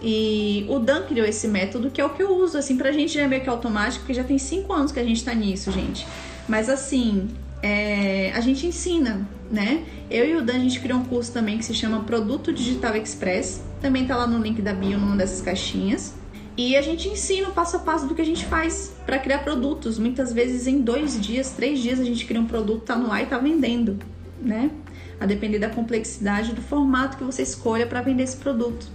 E 0.02 0.66
o 0.70 0.80
Dan 0.80 1.04
criou 1.04 1.26
esse 1.26 1.48
método 1.48 1.90
que 1.90 2.02
é 2.02 2.06
o 2.06 2.10
que 2.10 2.22
eu 2.22 2.36
uso, 2.38 2.58
assim, 2.58 2.78
pra 2.78 2.92
gente 2.92 3.14
já 3.14 3.22
é 3.22 3.28
meio 3.28 3.42
que 3.42 3.50
automático, 3.50 4.00
porque 4.00 4.14
já 4.14 4.24
tem 4.24 4.38
cinco 4.38 4.74
anos 4.74 4.92
que 4.92 5.00
a 5.00 5.04
gente 5.04 5.24
tá 5.24 5.34
nisso, 5.34 5.72
gente. 5.72 6.06
Mas 6.48 6.70
assim, 6.70 7.30
é, 7.62 8.32
a 8.34 8.42
gente 8.42 8.68
ensina, 8.68 9.28
né? 9.52 9.84
Eu 10.10 10.26
e 10.26 10.36
o 10.36 10.42
Dan, 10.44 10.56
a 10.56 10.60
gente 10.60 10.80
criou 10.80 11.00
um 11.00 11.06
curso 11.06 11.32
também 11.32 11.58
que 11.58 11.66
se 11.66 11.74
chama 11.74 12.04
Produto 12.04 12.54
Digital 12.54 12.96
Express. 12.96 13.64
Também 13.82 14.06
tá 14.06 14.16
lá 14.16 14.28
no 14.28 14.38
link 14.38 14.62
da 14.62 14.74
bio, 14.74 15.00
numa 15.00 15.16
dessas 15.16 15.42
caixinhas. 15.42 16.14
E 16.58 16.78
a 16.78 16.82
gente 16.82 17.10
ensina 17.10 17.50
o 17.50 17.52
passo 17.52 17.76
a 17.76 17.80
passo 17.80 18.08
do 18.08 18.16
que 18.16 18.22
a 18.22 18.26
gente 18.26 18.46
faz 18.46 18.94
para 19.06 19.20
criar 19.20 19.40
produtos. 19.40 20.00
Muitas 20.00 20.32
vezes 20.32 20.68
em 20.68 20.80
dois 20.80 21.20
dias, 21.20 21.52
três 21.52 21.80
dias 21.80 22.00
a 22.00 22.04
gente 22.04 22.26
cria 22.26 22.40
um 22.40 22.46
produto, 22.46 22.84
tá 22.84 22.96
no 22.96 23.12
ar 23.12 23.24
e 23.24 23.26
tá 23.26 23.38
vendendo, 23.38 23.98
né? 24.42 24.72
A 25.20 25.26
depender 25.26 25.60
da 25.60 25.70
complexidade 25.70 26.54
do 26.54 26.62
formato 26.62 27.18
que 27.18 27.24
você 27.24 27.42
escolha 27.42 27.86
para 27.86 28.02
vender 28.02 28.24
esse 28.24 28.38
produto. 28.38 28.88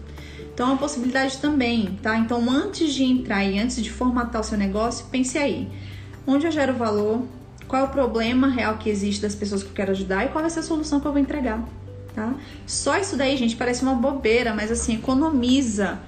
Então 0.54 0.68
é 0.68 0.72
uma 0.72 0.78
possibilidade 0.78 1.38
também, 1.38 1.98
tá? 2.02 2.16
Então 2.18 2.48
antes 2.48 2.94
de 2.94 3.04
entrar 3.04 3.44
e 3.44 3.58
antes 3.58 3.82
de 3.82 3.90
formatar 3.90 4.40
o 4.40 4.44
seu 4.44 4.56
negócio, 4.56 5.06
pense 5.10 5.36
aí. 5.36 5.68
Onde 6.26 6.46
eu 6.46 6.52
gero 6.52 6.74
valor? 6.74 7.26
Qual 7.70 7.82
é 7.82 7.84
o 7.84 7.88
problema 7.88 8.48
real 8.48 8.78
que 8.78 8.90
existe 8.90 9.22
das 9.22 9.32
pessoas 9.32 9.62
que 9.62 9.68
eu 9.68 9.74
quero 9.74 9.92
ajudar 9.92 10.24
e 10.24 10.28
qual 10.30 10.42
vai 10.42 10.50
ser 10.50 10.58
a 10.58 10.62
solução 10.64 10.98
que 10.98 11.06
eu 11.06 11.12
vou 11.12 11.20
entregar, 11.20 11.62
tá? 12.12 12.34
Só 12.66 12.98
isso 12.98 13.16
daí, 13.16 13.36
gente, 13.36 13.54
parece 13.54 13.84
uma 13.84 13.94
bobeira, 13.94 14.52
mas 14.52 14.72
assim, 14.72 14.96
economiza 14.96 16.00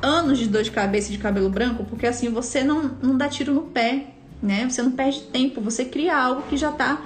anos 0.00 0.38
de 0.38 0.46
dor 0.46 0.62
de 0.62 0.70
cabeça 0.70 1.08
e 1.08 1.16
de 1.16 1.18
cabelo 1.18 1.50
branco, 1.50 1.84
porque 1.84 2.06
assim 2.06 2.30
você 2.30 2.62
não, 2.62 2.92
não 3.02 3.16
dá 3.16 3.28
tiro 3.28 3.52
no 3.52 3.62
pé, 3.62 4.14
né? 4.40 4.70
Você 4.70 4.80
não 4.80 4.92
perde 4.92 5.22
tempo, 5.22 5.60
você 5.60 5.84
cria 5.84 6.16
algo 6.16 6.42
que 6.42 6.56
já 6.56 6.70
tá 6.70 7.02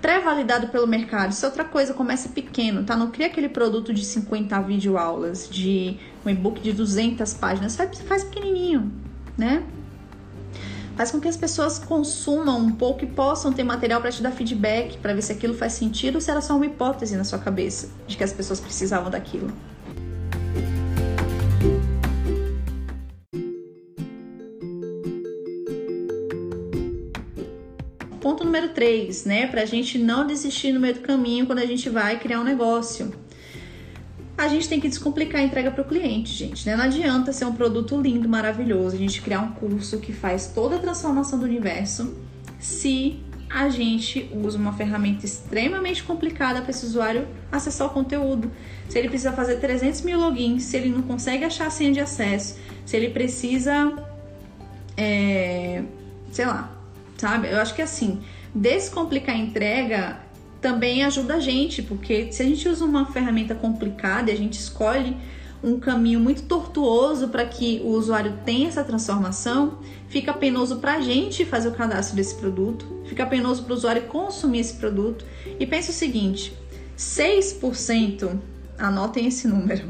pré-validado 0.00 0.66
pelo 0.66 0.88
mercado. 0.88 1.30
Isso 1.30 1.46
é 1.46 1.48
outra 1.48 1.62
coisa, 1.62 1.94
começa 1.94 2.30
pequeno, 2.30 2.82
tá? 2.82 2.96
Não 2.96 3.12
cria 3.12 3.28
aquele 3.28 3.48
produto 3.48 3.94
de 3.94 4.04
50 4.04 4.60
videoaulas, 4.62 5.48
de 5.48 5.98
um 6.26 6.30
e-book 6.30 6.60
de 6.60 6.72
200 6.72 7.32
páginas, 7.34 7.76
faz, 7.76 8.00
faz 8.00 8.24
pequenininho, 8.24 8.90
né? 9.38 9.62
Faz 10.96 11.10
com 11.10 11.20
que 11.20 11.28
as 11.28 11.36
pessoas 11.36 11.78
consumam 11.78 12.58
um 12.58 12.72
pouco 12.72 13.04
e 13.04 13.06
possam 13.06 13.52
ter 13.52 13.64
material 13.64 14.00
para 14.00 14.10
te 14.10 14.22
dar 14.22 14.30
feedback, 14.30 14.98
para 14.98 15.14
ver 15.14 15.22
se 15.22 15.32
aquilo 15.32 15.54
faz 15.54 15.72
sentido 15.72 16.16
ou 16.16 16.20
se 16.20 16.30
era 16.30 16.40
só 16.40 16.56
uma 16.56 16.66
hipótese 16.66 17.16
na 17.16 17.24
sua 17.24 17.38
cabeça 17.38 17.88
de 18.06 18.16
que 18.16 18.24
as 18.24 18.32
pessoas 18.32 18.60
precisavam 18.60 19.10
daquilo. 19.10 19.52
Ponto 28.20 28.44
número 28.44 28.68
3, 28.68 29.24
né? 29.24 29.48
Pra 29.48 29.64
gente 29.64 29.98
não 29.98 30.24
desistir 30.26 30.72
no 30.72 30.78
meio 30.78 30.94
do 30.94 31.00
caminho 31.00 31.44
quando 31.44 31.58
a 31.58 31.66
gente 31.66 31.88
vai 31.90 32.20
criar 32.20 32.40
um 32.40 32.44
negócio 32.44 33.12
a 34.42 34.48
gente 34.48 34.68
tem 34.68 34.80
que 34.80 34.88
descomplicar 34.88 35.40
a 35.40 35.44
entrega 35.44 35.70
para 35.70 35.82
o 35.82 35.84
cliente, 35.84 36.32
gente. 36.32 36.66
Né? 36.66 36.74
Não 36.74 36.84
adianta 36.84 37.32
ser 37.32 37.44
um 37.44 37.52
produto 37.54 38.00
lindo, 38.00 38.28
maravilhoso, 38.28 38.96
a 38.96 38.98
gente 38.98 39.22
criar 39.22 39.40
um 39.40 39.52
curso 39.52 39.98
que 39.98 40.12
faz 40.12 40.48
toda 40.48 40.76
a 40.76 40.78
transformação 40.80 41.38
do 41.38 41.44
universo 41.44 42.16
se 42.58 43.20
a 43.48 43.68
gente 43.68 44.28
usa 44.32 44.58
uma 44.58 44.72
ferramenta 44.72 45.24
extremamente 45.24 46.02
complicada 46.02 46.60
para 46.60 46.70
esse 46.70 46.84
usuário 46.84 47.28
acessar 47.52 47.86
o 47.86 47.90
conteúdo. 47.90 48.50
Se 48.88 48.98
ele 48.98 49.08
precisa 49.08 49.32
fazer 49.32 49.60
300 49.60 50.00
mil 50.00 50.18
logins, 50.18 50.64
se 50.64 50.76
ele 50.76 50.88
não 50.88 51.02
consegue 51.02 51.44
achar 51.44 51.68
a 51.68 51.70
senha 51.70 51.92
de 51.92 52.00
acesso, 52.00 52.58
se 52.84 52.96
ele 52.96 53.10
precisa, 53.10 53.94
é, 54.96 55.84
sei 56.32 56.46
lá, 56.46 56.72
sabe? 57.16 57.48
Eu 57.48 57.60
acho 57.60 57.74
que 57.74 57.82
assim, 57.82 58.20
descomplicar 58.52 59.36
a 59.36 59.38
entrega 59.38 60.21
também 60.62 61.04
ajuda 61.04 61.34
a 61.34 61.40
gente, 61.40 61.82
porque 61.82 62.32
se 62.32 62.40
a 62.40 62.46
gente 62.46 62.66
usa 62.68 62.84
uma 62.84 63.04
ferramenta 63.06 63.52
complicada 63.52 64.30
e 64.30 64.34
a 64.34 64.36
gente 64.36 64.54
escolhe 64.54 65.16
um 65.62 65.78
caminho 65.78 66.20
muito 66.20 66.44
tortuoso 66.44 67.28
para 67.28 67.44
que 67.44 67.80
o 67.84 67.88
usuário 67.88 68.38
tenha 68.44 68.68
essa 68.68 68.84
transformação, 68.84 69.78
fica 70.08 70.32
penoso 70.32 70.76
para 70.76 70.94
a 70.94 71.00
gente 71.00 71.44
fazer 71.44 71.68
o 71.68 71.72
cadastro 71.72 72.16
desse 72.16 72.36
produto, 72.36 72.86
fica 73.06 73.26
penoso 73.26 73.64
para 73.64 73.72
o 73.72 73.76
usuário 73.76 74.02
consumir 74.02 74.60
esse 74.60 74.74
produto. 74.74 75.24
E 75.58 75.66
pense 75.66 75.90
o 75.90 75.92
seguinte: 75.92 76.56
6%, 76.96 78.38
anotem 78.78 79.26
esse 79.26 79.48
número, 79.48 79.88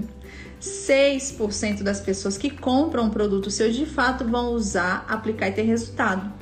6% 0.61 1.83
das 1.83 2.01
pessoas 2.01 2.39
que 2.39 2.49
compram 2.49 3.05
um 3.05 3.11
produto 3.11 3.51
seu 3.51 3.71
de 3.71 3.85
fato 3.85 4.25
vão 4.25 4.55
usar, 4.55 5.05
aplicar 5.07 5.49
e 5.49 5.53
ter 5.53 5.63
resultado 5.63 6.42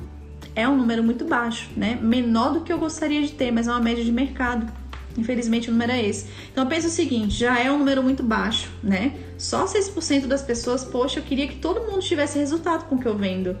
é 0.55 0.67
um 0.67 0.75
número 0.75 1.03
muito 1.03 1.25
baixo, 1.25 1.69
né? 1.75 1.97
Menor 2.01 2.53
do 2.53 2.61
que 2.61 2.71
eu 2.71 2.77
gostaria 2.77 3.21
de 3.21 3.31
ter, 3.31 3.51
mas 3.51 3.67
é 3.67 3.71
uma 3.71 3.79
média 3.79 4.03
de 4.03 4.11
mercado. 4.11 4.71
Infelizmente 5.17 5.69
o 5.69 5.71
número 5.71 5.91
é 5.91 6.05
esse. 6.05 6.27
Então 6.51 6.65
pensa 6.67 6.87
o 6.87 6.89
seguinte, 6.89 7.33
já 7.33 7.59
é 7.59 7.71
um 7.71 7.77
número 7.77 8.01
muito 8.01 8.23
baixo, 8.23 8.69
né? 8.81 9.13
Só 9.37 9.65
6% 9.65 10.27
das 10.27 10.41
pessoas, 10.41 10.83
poxa, 10.83 11.19
eu 11.19 11.23
queria 11.23 11.47
que 11.47 11.57
todo 11.57 11.81
mundo 11.81 11.99
tivesse 11.99 12.37
resultado 12.37 12.85
com 12.85 12.95
o 12.95 12.99
que 12.99 13.07
eu 13.07 13.17
vendo. 13.17 13.57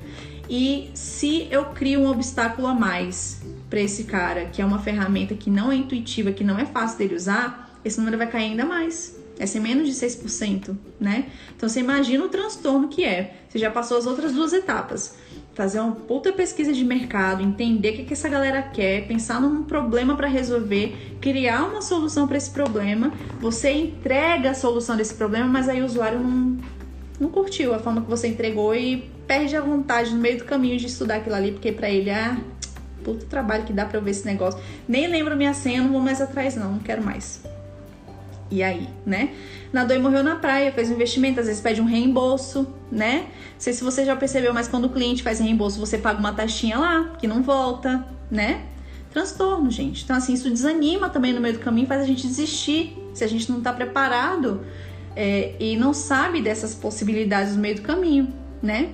E 0.49 0.89
se 0.93 1.47
eu 1.49 1.65
crio 1.65 2.01
um 2.01 2.09
obstáculo 2.09 2.67
a 2.67 2.73
mais 2.73 3.41
para 3.69 3.79
esse 3.79 4.03
cara, 4.03 4.45
que 4.45 4.61
é 4.61 4.65
uma 4.65 4.79
ferramenta 4.79 5.33
que 5.33 5.49
não 5.49 5.71
é 5.71 5.75
intuitiva, 5.75 6.31
que 6.31 6.43
não 6.43 6.59
é 6.59 6.65
fácil 6.65 6.97
dele 6.97 7.15
usar, 7.15 7.79
esse 7.83 7.97
número 7.97 8.17
vai 8.17 8.27
cair 8.27 8.51
ainda 8.51 8.65
mais. 8.65 9.19
É 9.39 9.45
ser 9.45 9.59
menos 9.59 9.87
de 9.87 9.93
6%, 9.93 10.75
né? 10.99 11.25
Então 11.55 11.67
você 11.67 11.79
imagina 11.79 12.23
o 12.23 12.29
transtorno 12.29 12.89
que 12.89 13.03
é. 13.03 13.37
Você 13.49 13.57
já 13.57 13.71
passou 13.71 13.97
as 13.97 14.05
outras 14.05 14.33
duas 14.33 14.53
etapas 14.53 15.15
fazer 15.61 15.79
uma 15.79 15.91
puta 15.91 16.33
pesquisa 16.33 16.73
de 16.73 16.83
mercado, 16.83 17.43
entender 17.43 17.91
o 17.91 17.93
que, 17.93 18.03
que 18.05 18.13
essa 18.13 18.27
galera 18.27 18.63
quer, 18.63 19.07
pensar 19.07 19.39
num 19.39 19.61
problema 19.61 20.15
para 20.15 20.27
resolver, 20.27 21.15
criar 21.21 21.65
uma 21.65 21.83
solução 21.83 22.27
para 22.27 22.35
esse 22.35 22.49
problema. 22.49 23.13
Você 23.39 23.71
entrega 23.71 24.49
a 24.49 24.53
solução 24.55 24.97
desse 24.97 25.13
problema, 25.13 25.45
mas 25.45 25.69
aí 25.69 25.83
o 25.83 25.85
usuário 25.85 26.19
não, 26.19 26.57
não 27.19 27.29
curtiu 27.29 27.75
a 27.75 27.79
forma 27.79 28.01
que 28.01 28.09
você 28.09 28.27
entregou 28.27 28.73
e 28.73 29.07
perde 29.27 29.55
a 29.55 29.61
vontade 29.61 30.15
no 30.15 30.19
meio 30.19 30.39
do 30.39 30.45
caminho 30.45 30.79
de 30.79 30.87
estudar 30.87 31.17
aquilo 31.17 31.35
ali, 31.35 31.51
porque 31.51 31.71
para 31.71 31.91
ele, 31.91 32.09
ah, 32.09 32.35
puto 33.03 33.27
trabalho 33.27 33.63
que 33.63 33.71
dá 33.71 33.85
para 33.85 33.99
eu 33.99 34.01
ver 34.01 34.11
esse 34.11 34.25
negócio. 34.25 34.59
Nem 34.87 35.07
lembro 35.07 35.37
minha 35.37 35.53
senha, 35.53 35.83
não 35.83 35.91
vou 35.91 36.01
mais 36.01 36.19
atrás 36.19 36.55
não, 36.55 36.71
não 36.71 36.79
quero 36.79 37.03
mais. 37.03 37.43
E 38.51 38.61
aí, 38.61 38.89
né? 39.05 39.33
Nadou 39.71 39.95
e 39.95 39.99
morreu 39.99 40.21
na 40.21 40.35
praia, 40.35 40.73
fez 40.73 40.89
um 40.89 40.93
investimento, 40.93 41.39
às 41.39 41.47
vezes 41.47 41.61
pede 41.61 41.79
um 41.79 41.85
reembolso, 41.85 42.67
né? 42.91 43.27
Não 43.53 43.59
sei 43.59 43.71
se 43.71 43.81
você 43.81 44.03
já 44.03 44.13
percebeu, 44.13 44.53
mas 44.53 44.67
quando 44.67 44.85
o 44.85 44.89
cliente 44.89 45.23
faz 45.23 45.39
reembolso, 45.39 45.79
você 45.79 45.97
paga 45.97 46.19
uma 46.19 46.33
taxinha 46.33 46.77
lá, 46.77 47.15
que 47.17 47.25
não 47.27 47.41
volta, 47.41 48.05
né? 48.29 48.65
Transtorno, 49.09 49.71
gente. 49.71 50.03
Então, 50.03 50.17
assim, 50.17 50.33
isso 50.33 50.49
desanima 50.49 51.09
também 51.09 51.31
no 51.31 51.39
meio 51.39 51.53
do 51.53 51.61
caminho, 51.61 51.87
faz 51.87 52.01
a 52.01 52.05
gente 52.05 52.27
desistir. 52.27 52.97
Se 53.13 53.23
a 53.23 53.27
gente 53.27 53.49
não 53.49 53.61
tá 53.61 53.71
preparado 53.71 54.65
é, 55.15 55.55
e 55.57 55.77
não 55.77 55.93
sabe 55.93 56.41
dessas 56.41 56.75
possibilidades 56.75 57.55
no 57.55 57.61
meio 57.61 57.75
do 57.75 57.81
caminho, 57.81 58.33
né? 58.61 58.89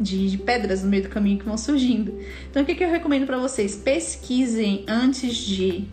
De, 0.00 0.30
de, 0.30 0.38
pedras 0.38 0.82
no 0.82 0.88
meio 0.88 1.02
do 1.02 1.10
caminho 1.10 1.38
que 1.38 1.44
vão 1.44 1.58
surgindo. 1.58 2.18
Então, 2.50 2.62
o 2.62 2.66
que, 2.66 2.74
que 2.74 2.82
eu 2.82 2.90
recomendo 2.90 3.26
para 3.26 3.38
vocês? 3.38 3.76
Pesquisem 3.76 4.84
antes 4.88 5.36
de 5.36 5.86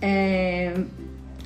é, 0.00 0.74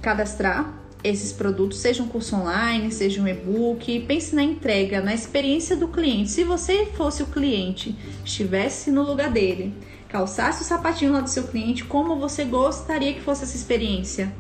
cadastrar 0.03 0.80
esses 1.03 1.33
produtos, 1.33 1.79
seja 1.79 2.03
um 2.03 2.09
curso 2.09 2.37
online, 2.37 2.91
seja 2.93 3.23
um 3.23 3.29
e-book, 3.29 4.01
pense 4.01 4.35
na 4.35 4.43
entrega, 4.43 5.01
na 5.01 5.15
experiência 5.15 5.77
do 5.77 5.89
cliente. 5.89 6.31
Se 6.31 6.45
você 6.45 6.87
fosse 6.87 7.23
o 7.23 7.27
cliente, 7.27 7.97
estivesse 8.25 8.91
no 8.91 9.03
lugar 9.03 9.31
dele, 9.31 9.75
calçasse 10.09 10.63
o 10.63 10.65
sapatinho 10.65 11.13
lá 11.13 11.21
do 11.21 11.31
seu 11.31 11.45
cliente, 11.45 11.85
como 11.85 12.17
você 12.17 12.45
gostaria 12.45 13.15
que 13.15 13.21
fosse 13.21 13.45
essa 13.45 13.57
experiência, 13.57 14.33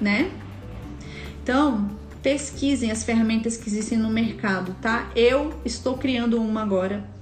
né? 0.00 0.30
Então, 1.42 1.90
pesquisem 2.22 2.90
as 2.90 3.04
ferramentas 3.04 3.56
que 3.56 3.68
existem 3.68 3.98
no 3.98 4.08
mercado, 4.08 4.74
tá? 4.80 5.10
Eu 5.14 5.52
estou 5.64 5.98
criando 5.98 6.40
uma 6.40 6.62
agora 6.62 7.13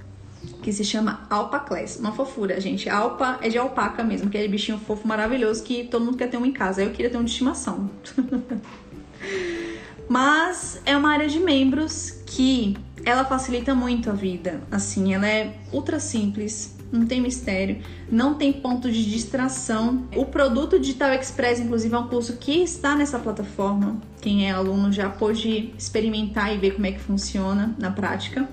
que 0.61 0.71
se 0.71 0.83
chama 0.83 1.25
Alpa 1.29 1.59
Class. 1.59 1.97
Uma 1.97 2.11
fofura, 2.11 2.59
gente. 2.59 2.89
Alpa 2.89 3.39
é 3.41 3.49
de 3.49 3.57
alpaca 3.57 4.03
mesmo, 4.03 4.27
aquele 4.27 4.47
bichinho 4.47 4.79
fofo 4.79 5.07
maravilhoso 5.07 5.63
que 5.63 5.83
todo 5.83 6.03
mundo 6.05 6.17
quer 6.17 6.29
ter 6.29 6.37
um 6.37 6.45
em 6.45 6.51
casa. 6.51 6.81
Eu 6.81 6.91
queria 6.91 7.09
ter 7.09 7.17
um 7.17 7.23
de 7.23 7.31
estimação. 7.31 7.89
Mas 10.07 10.81
é 10.85 10.95
uma 10.95 11.11
área 11.11 11.27
de 11.27 11.39
membros 11.39 12.21
que 12.25 12.75
ela 13.05 13.25
facilita 13.25 13.73
muito 13.75 14.09
a 14.09 14.13
vida. 14.13 14.61
Assim, 14.71 15.13
ela 15.13 15.27
é 15.27 15.55
ultra 15.71 15.99
simples, 15.99 16.75
não 16.91 17.05
tem 17.05 17.19
mistério, 17.19 17.81
não 18.09 18.35
tem 18.35 18.53
ponto 18.53 18.91
de 18.91 19.09
distração. 19.09 20.07
O 20.15 20.25
produto 20.25 20.79
Digital 20.79 21.13
Express, 21.13 21.59
inclusive, 21.59 21.93
é 21.93 21.97
um 21.97 22.07
curso 22.07 22.37
que 22.37 22.63
está 22.63 22.95
nessa 22.95 23.17
plataforma. 23.17 23.97
Quem 24.21 24.47
é 24.47 24.51
aluno 24.51 24.91
já 24.91 25.09
pôde 25.09 25.73
experimentar 25.77 26.53
e 26.53 26.57
ver 26.57 26.75
como 26.75 26.85
é 26.85 26.91
que 26.91 26.99
funciona 26.99 27.75
na 27.79 27.91
prática. 27.91 28.47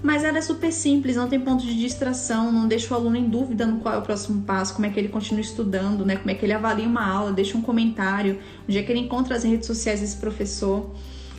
Mas 0.00 0.22
ela 0.22 0.38
é 0.38 0.40
super 0.40 0.72
simples, 0.72 1.16
não 1.16 1.28
tem 1.28 1.40
ponto 1.40 1.64
de 1.64 1.76
distração, 1.76 2.52
não 2.52 2.68
deixa 2.68 2.94
o 2.94 2.96
aluno 2.96 3.16
em 3.16 3.28
dúvida 3.28 3.66
no 3.66 3.80
qual 3.80 3.94
é 3.94 3.98
o 3.98 4.02
próximo 4.02 4.42
passo, 4.42 4.74
como 4.74 4.86
é 4.86 4.90
que 4.90 4.98
ele 4.98 5.08
continua 5.08 5.40
estudando, 5.40 6.06
né? 6.06 6.16
Como 6.16 6.30
é 6.30 6.34
que 6.34 6.46
ele 6.46 6.52
avalia 6.52 6.86
uma 6.86 7.04
aula, 7.04 7.32
deixa 7.32 7.58
um 7.58 7.62
comentário, 7.62 8.38
onde 8.68 8.78
é 8.78 8.82
que 8.82 8.92
ele 8.92 9.00
encontra 9.00 9.34
as 9.34 9.42
redes 9.42 9.66
sociais 9.66 10.00
desse 10.00 10.16
professor. 10.16 10.90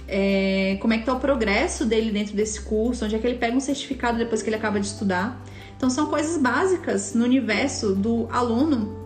É, 0.07 0.77
como 0.81 0.93
é 0.93 0.97
que 0.97 1.05
tá 1.05 1.13
o 1.13 1.19
progresso 1.19 1.85
dele 1.85 2.11
dentro 2.11 2.35
desse 2.35 2.61
curso, 2.61 3.05
onde 3.05 3.15
é 3.15 3.19
que 3.19 3.27
ele 3.27 3.37
pega 3.37 3.55
um 3.55 3.61
certificado 3.61 4.17
depois 4.17 4.41
que 4.41 4.49
ele 4.49 4.57
acaba 4.57 4.79
de 4.79 4.87
estudar. 4.87 5.41
Então 5.77 5.89
são 5.89 6.07
coisas 6.07 6.37
básicas 6.37 7.13
no 7.13 7.23
universo 7.23 7.95
do 7.95 8.27
aluno 8.29 8.99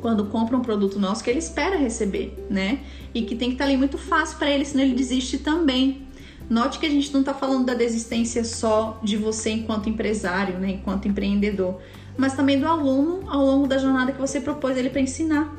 quando 0.00 0.26
compra 0.26 0.56
um 0.56 0.60
produto 0.60 1.00
nosso 1.00 1.22
que 1.22 1.28
ele 1.28 1.40
espera 1.40 1.76
receber, 1.76 2.32
né? 2.48 2.78
E 3.12 3.22
que 3.22 3.34
tem 3.34 3.48
que 3.48 3.54
estar 3.56 3.64
tá 3.64 3.70
ali 3.70 3.76
muito 3.76 3.98
fácil 3.98 4.38
para 4.38 4.48
ele, 4.48 4.64
senão 4.64 4.84
ele 4.84 4.94
desiste 4.94 5.38
também. 5.38 6.05
Note 6.48 6.78
que 6.78 6.86
a 6.86 6.90
gente 6.90 7.12
não 7.12 7.20
está 7.20 7.34
falando 7.34 7.66
da 7.66 7.74
desistência 7.74 8.44
só 8.44 9.00
de 9.02 9.16
você 9.16 9.50
enquanto 9.50 9.88
empresário, 9.88 10.58
né, 10.58 10.72
enquanto 10.72 11.08
empreendedor, 11.08 11.80
mas 12.16 12.34
também 12.34 12.58
do 12.58 12.66
aluno 12.66 13.28
ao 13.28 13.44
longo 13.44 13.66
da 13.66 13.78
jornada 13.78 14.12
que 14.12 14.20
você 14.20 14.40
propôs 14.40 14.76
ele 14.76 14.88
para 14.88 15.00
ensinar, 15.00 15.52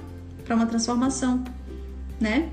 para 0.46 0.56
uma 0.56 0.66
transformação, 0.66 1.44
né? 2.20 2.50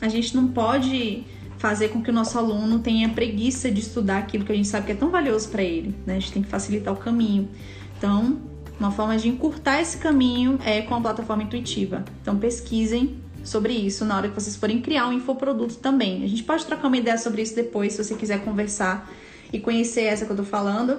A 0.00 0.08
gente 0.08 0.36
não 0.36 0.48
pode 0.48 1.24
fazer 1.58 1.88
com 1.88 2.02
que 2.02 2.10
o 2.10 2.12
nosso 2.12 2.36
aluno 2.36 2.80
tenha 2.80 3.08
preguiça 3.08 3.70
de 3.70 3.80
estudar 3.80 4.18
aquilo 4.18 4.44
que 4.44 4.52
a 4.52 4.54
gente 4.54 4.68
sabe 4.68 4.86
que 4.86 4.92
é 4.92 4.94
tão 4.94 5.10
valioso 5.10 5.48
para 5.48 5.62
ele, 5.62 5.94
né? 6.04 6.16
A 6.16 6.18
gente 6.18 6.32
tem 6.32 6.42
que 6.42 6.48
facilitar 6.48 6.92
o 6.92 6.96
caminho. 6.96 7.48
Então, 7.96 8.38
uma 8.78 8.90
forma 8.90 9.16
de 9.16 9.28
encurtar 9.28 9.80
esse 9.80 9.96
caminho 9.96 10.58
é 10.64 10.82
com 10.82 10.94
a 10.94 11.00
plataforma 11.00 11.42
intuitiva. 11.42 12.04
Então, 12.20 12.36
pesquisem 12.36 13.16
sobre 13.46 13.72
isso 13.72 14.04
na 14.04 14.16
hora 14.16 14.28
que 14.28 14.34
vocês 14.34 14.56
forem 14.56 14.80
criar 14.80 15.08
um 15.08 15.12
infoproduto 15.12 15.76
também. 15.76 16.24
A 16.24 16.26
gente 16.26 16.42
pode 16.42 16.66
trocar 16.66 16.88
uma 16.88 16.96
ideia 16.96 17.16
sobre 17.16 17.42
isso 17.42 17.54
depois, 17.54 17.92
se 17.92 18.04
você 18.04 18.14
quiser 18.14 18.44
conversar 18.44 19.10
e 19.52 19.60
conhecer 19.60 20.02
essa 20.02 20.26
que 20.26 20.32
eu 20.32 20.36
tô 20.36 20.44
falando. 20.44 20.98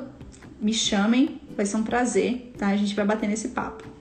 Me 0.59 0.73
chamem, 0.73 1.39
vai 1.55 1.65
ser 1.65 1.77
um 1.77 1.83
prazer, 1.83 2.53
tá? 2.57 2.67
A 2.67 2.77
gente 2.77 2.95
vai 2.95 3.05
bater 3.05 3.27
nesse 3.27 3.49
papo. 3.49 3.96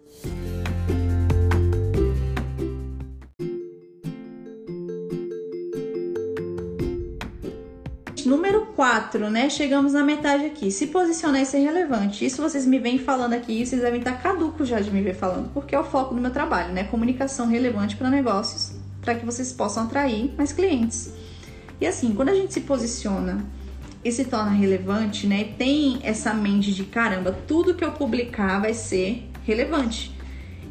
Número 8.26 8.66
4, 8.74 9.30
né? 9.30 9.48
Chegamos 9.48 9.92
na 9.92 10.04
metade 10.04 10.44
aqui. 10.44 10.70
Se 10.70 10.88
posicionar 10.88 11.40
e 11.40 11.46
ser 11.46 11.58
relevante. 11.58 12.24
Isso 12.24 12.42
vocês 12.42 12.66
me 12.66 12.78
vêm 12.78 12.98
falando 12.98 13.32
aqui, 13.32 13.64
vocês 13.64 13.80
devem 13.80 13.98
estar 13.98 14.20
caducos 14.20 14.68
já 14.68 14.80
de 14.80 14.90
me 14.90 15.02
ver 15.02 15.14
falando, 15.14 15.50
porque 15.52 15.74
é 15.74 15.78
o 15.78 15.84
foco 15.84 16.14
do 16.14 16.20
meu 16.20 16.30
trabalho, 16.30 16.72
né? 16.72 16.84
Comunicação 16.84 17.46
relevante 17.46 17.96
para 17.96 18.10
negócios, 18.10 18.72
para 19.00 19.14
que 19.14 19.24
vocês 19.24 19.52
possam 19.52 19.84
atrair 19.84 20.34
mais 20.36 20.52
clientes. 20.52 21.12
E 21.80 21.86
assim, 21.86 22.14
quando 22.14 22.30
a 22.30 22.34
gente 22.34 22.52
se 22.54 22.62
posiciona 22.62 23.44
e 24.04 24.10
se 24.10 24.24
torna 24.24 24.50
relevante, 24.50 25.26
né? 25.26 25.52
Tem 25.58 25.98
essa 26.02 26.32
mente 26.32 26.72
de 26.72 26.84
caramba, 26.84 27.36
tudo 27.46 27.74
que 27.74 27.84
eu 27.84 27.92
publicar 27.92 28.60
vai 28.60 28.74
ser 28.74 29.28
relevante. 29.44 30.14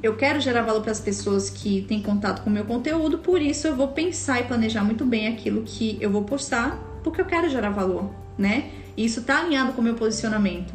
Eu 0.01 0.15
quero 0.15 0.39
gerar 0.39 0.61
valor 0.61 0.81
para 0.81 0.91
as 0.91 0.99
pessoas 0.99 1.49
que 1.49 1.83
têm 1.87 2.01
contato 2.01 2.43
com 2.43 2.49
o 2.49 2.53
meu 2.53 2.65
conteúdo, 2.65 3.17
por 3.17 3.41
isso 3.41 3.67
eu 3.67 3.75
vou 3.75 3.87
pensar 3.87 4.41
e 4.41 4.43
planejar 4.43 4.83
muito 4.83 5.05
bem 5.05 5.27
aquilo 5.27 5.63
que 5.63 5.97
eu 5.99 6.11
vou 6.11 6.23
postar 6.23 6.94
porque 7.05 7.21
eu 7.21 7.25
quero 7.25 7.47
gerar 7.47 7.69
valor, 7.69 8.09
né? 8.35 8.71
E 8.97 9.05
isso 9.05 9.21
tá 9.21 9.41
alinhado 9.41 9.73
com 9.73 9.81
o 9.81 9.83
meu 9.83 9.93
posicionamento. 9.93 10.73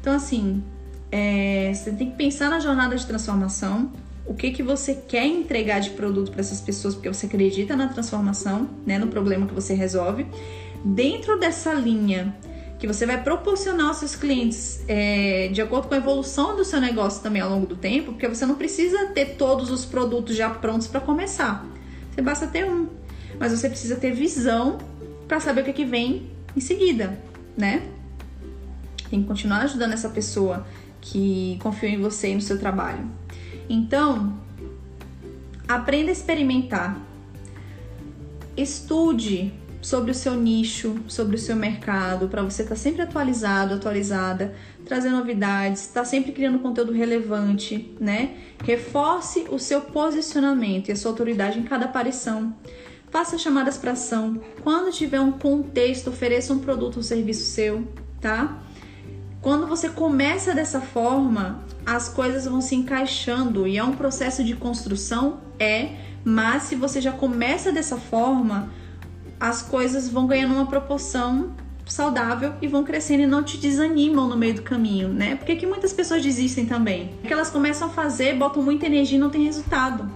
Então, 0.00 0.14
assim, 0.14 0.64
é, 1.12 1.70
você 1.74 1.92
tem 1.92 2.10
que 2.10 2.16
pensar 2.16 2.48
na 2.48 2.58
jornada 2.58 2.96
de 2.96 3.04
transformação, 3.06 3.92
o 4.24 4.32
que 4.32 4.50
que 4.52 4.62
você 4.62 4.94
quer 4.94 5.26
entregar 5.26 5.80
de 5.80 5.90
produto 5.90 6.32
para 6.32 6.40
essas 6.40 6.62
pessoas, 6.62 6.94
porque 6.94 7.08
você 7.08 7.26
acredita 7.26 7.76
na 7.76 7.88
transformação, 7.88 8.70
né, 8.86 8.98
no 8.98 9.08
problema 9.08 9.46
que 9.46 9.52
você 9.52 9.74
resolve. 9.74 10.26
Dentro 10.82 11.38
dessa 11.38 11.74
linha 11.74 12.34
que 12.78 12.86
você 12.86 13.04
vai 13.04 13.22
proporcionar 13.22 13.88
aos 13.88 13.98
seus 13.98 14.16
clientes 14.16 14.80
é, 14.88 15.48
de 15.52 15.60
acordo 15.60 15.88
com 15.88 15.94
a 15.94 15.98
evolução 15.98 16.56
do 16.56 16.64
seu 16.64 16.80
negócio 16.80 17.22
também 17.22 17.42
ao 17.42 17.50
longo 17.50 17.66
do 17.66 17.76
tempo, 17.76 18.12
porque 18.12 18.26
você 18.28 18.46
não 18.46 18.54
precisa 18.54 19.06
ter 19.08 19.36
todos 19.36 19.70
os 19.70 19.84
produtos 19.84 20.34
já 20.34 20.48
prontos 20.48 20.86
para 20.86 21.00
começar. 21.00 21.66
Você 22.14 22.22
basta 22.22 22.46
ter 22.46 22.64
um, 22.64 22.88
mas 23.38 23.52
você 23.52 23.68
precisa 23.68 23.96
ter 23.96 24.12
visão 24.12 24.78
para 25.26 25.40
saber 25.40 25.62
o 25.62 25.64
que, 25.64 25.70
é 25.70 25.74
que 25.74 25.84
vem 25.84 26.30
em 26.56 26.60
seguida, 26.60 27.18
né? 27.56 27.82
Tem 29.10 29.22
que 29.22 29.28
continuar 29.28 29.58
ajudando 29.62 29.92
essa 29.92 30.08
pessoa 30.08 30.66
que 31.00 31.58
confiou 31.62 31.92
em 31.92 32.00
você 32.00 32.30
e 32.30 32.34
no 32.34 32.40
seu 32.40 32.58
trabalho. 32.58 33.08
Então, 33.68 34.38
aprenda 35.68 36.10
a 36.10 36.12
experimentar. 36.12 37.00
Estude 38.56 39.52
sobre 39.86 40.10
o 40.10 40.14
seu 40.14 40.34
nicho, 40.34 40.96
sobre 41.06 41.36
o 41.36 41.38
seu 41.38 41.54
mercado, 41.54 42.28
para 42.28 42.42
você 42.42 42.62
estar 42.62 42.74
tá 42.74 42.80
sempre 42.80 43.02
atualizado, 43.02 43.74
atualizada, 43.74 44.52
trazer 44.84 45.10
novidades, 45.10 45.82
estar 45.82 46.00
tá 46.00 46.06
sempre 46.06 46.32
criando 46.32 46.58
conteúdo 46.58 46.92
relevante, 46.92 47.94
né? 48.00 48.36
Reforce 48.64 49.46
o 49.48 49.58
seu 49.58 49.82
posicionamento 49.82 50.88
e 50.88 50.92
a 50.92 50.96
sua 50.96 51.12
autoridade 51.12 51.58
em 51.58 51.62
cada 51.62 51.84
aparição. 51.84 52.52
Faça 53.16 53.38
chamadas 53.38 53.78
para 53.78 53.92
ação. 53.92 54.38
Quando 54.62 54.92
tiver 54.92 55.18
um 55.18 55.32
contexto, 55.32 56.10
ofereça 56.10 56.52
um 56.52 56.58
produto 56.58 56.98
ou 56.98 57.02
serviço 57.02 57.46
seu, 57.46 57.88
tá? 58.20 58.58
Quando 59.40 59.66
você 59.66 59.88
começa 59.88 60.52
dessa 60.52 60.82
forma, 60.82 61.64
as 61.86 62.10
coisas 62.10 62.44
vão 62.44 62.60
se 62.60 62.74
encaixando 62.74 63.66
e 63.66 63.78
é 63.78 63.82
um 63.82 63.92
processo 63.92 64.44
de 64.44 64.54
construção, 64.54 65.40
é, 65.58 65.92
mas 66.26 66.64
se 66.64 66.74
você 66.74 67.00
já 67.00 67.10
começa 67.10 67.72
dessa 67.72 67.96
forma, 67.96 68.68
as 69.40 69.62
coisas 69.62 70.10
vão 70.10 70.26
ganhando 70.26 70.52
uma 70.52 70.66
proporção 70.66 71.54
saudável 71.86 72.52
e 72.60 72.68
vão 72.68 72.84
crescendo 72.84 73.22
e 73.22 73.26
não 73.26 73.42
te 73.42 73.56
desanimam 73.56 74.28
no 74.28 74.36
meio 74.36 74.56
do 74.56 74.62
caminho, 74.62 75.08
né? 75.08 75.36
Porque 75.36 75.56
que 75.56 75.66
muitas 75.66 75.94
pessoas 75.94 76.22
desistem 76.22 76.66
também? 76.66 77.14
Porque 77.22 77.32
elas 77.32 77.48
começam 77.48 77.88
a 77.88 77.90
fazer, 77.90 78.36
botam 78.36 78.62
muita 78.62 78.84
energia 78.84 79.16
e 79.16 79.20
não 79.20 79.30
tem 79.30 79.44
resultado. 79.44 80.06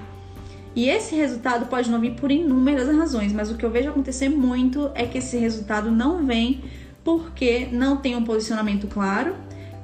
E 0.75 0.89
esse 0.89 1.17
resultado 1.17 1.67
pode 1.67 1.91
não 1.91 2.01
vir 2.01 2.15
por 2.15 2.31
inúmeras 2.31 2.89
razões, 2.97 3.33
mas 3.33 3.51
o 3.51 3.57
que 3.57 3.65
eu 3.65 3.71
vejo 3.71 3.91
acontecer 3.91 4.29
muito 4.29 4.91
é 4.95 5.05
que 5.05 5.19
esse 5.19 5.37
resultado 5.37 5.91
não 5.91 6.25
vem 6.25 6.63
porque 7.03 7.69
não 7.73 7.97
tem 7.97 8.15
um 8.15 8.23
posicionamento 8.23 8.87
claro, 8.87 9.35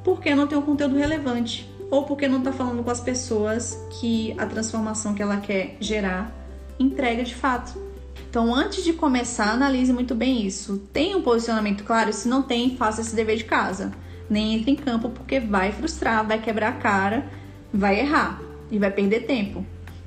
porque 0.04 0.34
não 0.34 0.46
tem 0.46 0.56
um 0.56 0.62
conteúdo 0.62 0.96
relevante, 0.96 1.68
ou 1.90 2.04
porque 2.04 2.28
não 2.28 2.38
está 2.38 2.52
falando 2.52 2.84
com 2.84 2.90
as 2.90 3.00
pessoas 3.00 3.76
que 3.98 4.34
a 4.38 4.46
transformação 4.46 5.14
que 5.14 5.22
ela 5.22 5.38
quer 5.38 5.76
gerar 5.80 6.32
entrega 6.78 7.24
de 7.24 7.34
fato. 7.34 7.80
Então, 8.28 8.54
antes 8.54 8.84
de 8.84 8.92
começar, 8.92 9.52
analise 9.52 9.92
muito 9.92 10.14
bem 10.14 10.46
isso. 10.46 10.78
Tem 10.92 11.16
um 11.16 11.22
posicionamento 11.22 11.84
claro? 11.84 12.12
Se 12.12 12.28
não 12.28 12.42
tem, 12.42 12.76
faça 12.76 13.00
esse 13.00 13.16
dever 13.16 13.36
de 13.36 13.44
casa. 13.44 13.92
Nem 14.28 14.54
entre 14.54 14.72
em 14.72 14.76
campo, 14.76 15.08
porque 15.08 15.40
vai 15.40 15.72
frustrar, 15.72 16.26
vai 16.26 16.40
quebrar 16.40 16.68
a 16.68 16.72
cara, 16.72 17.26
vai 17.72 17.98
errar 17.98 18.40
e 18.70 18.78
vai 18.78 18.90
perder 18.90 19.20
tempo 19.20 19.64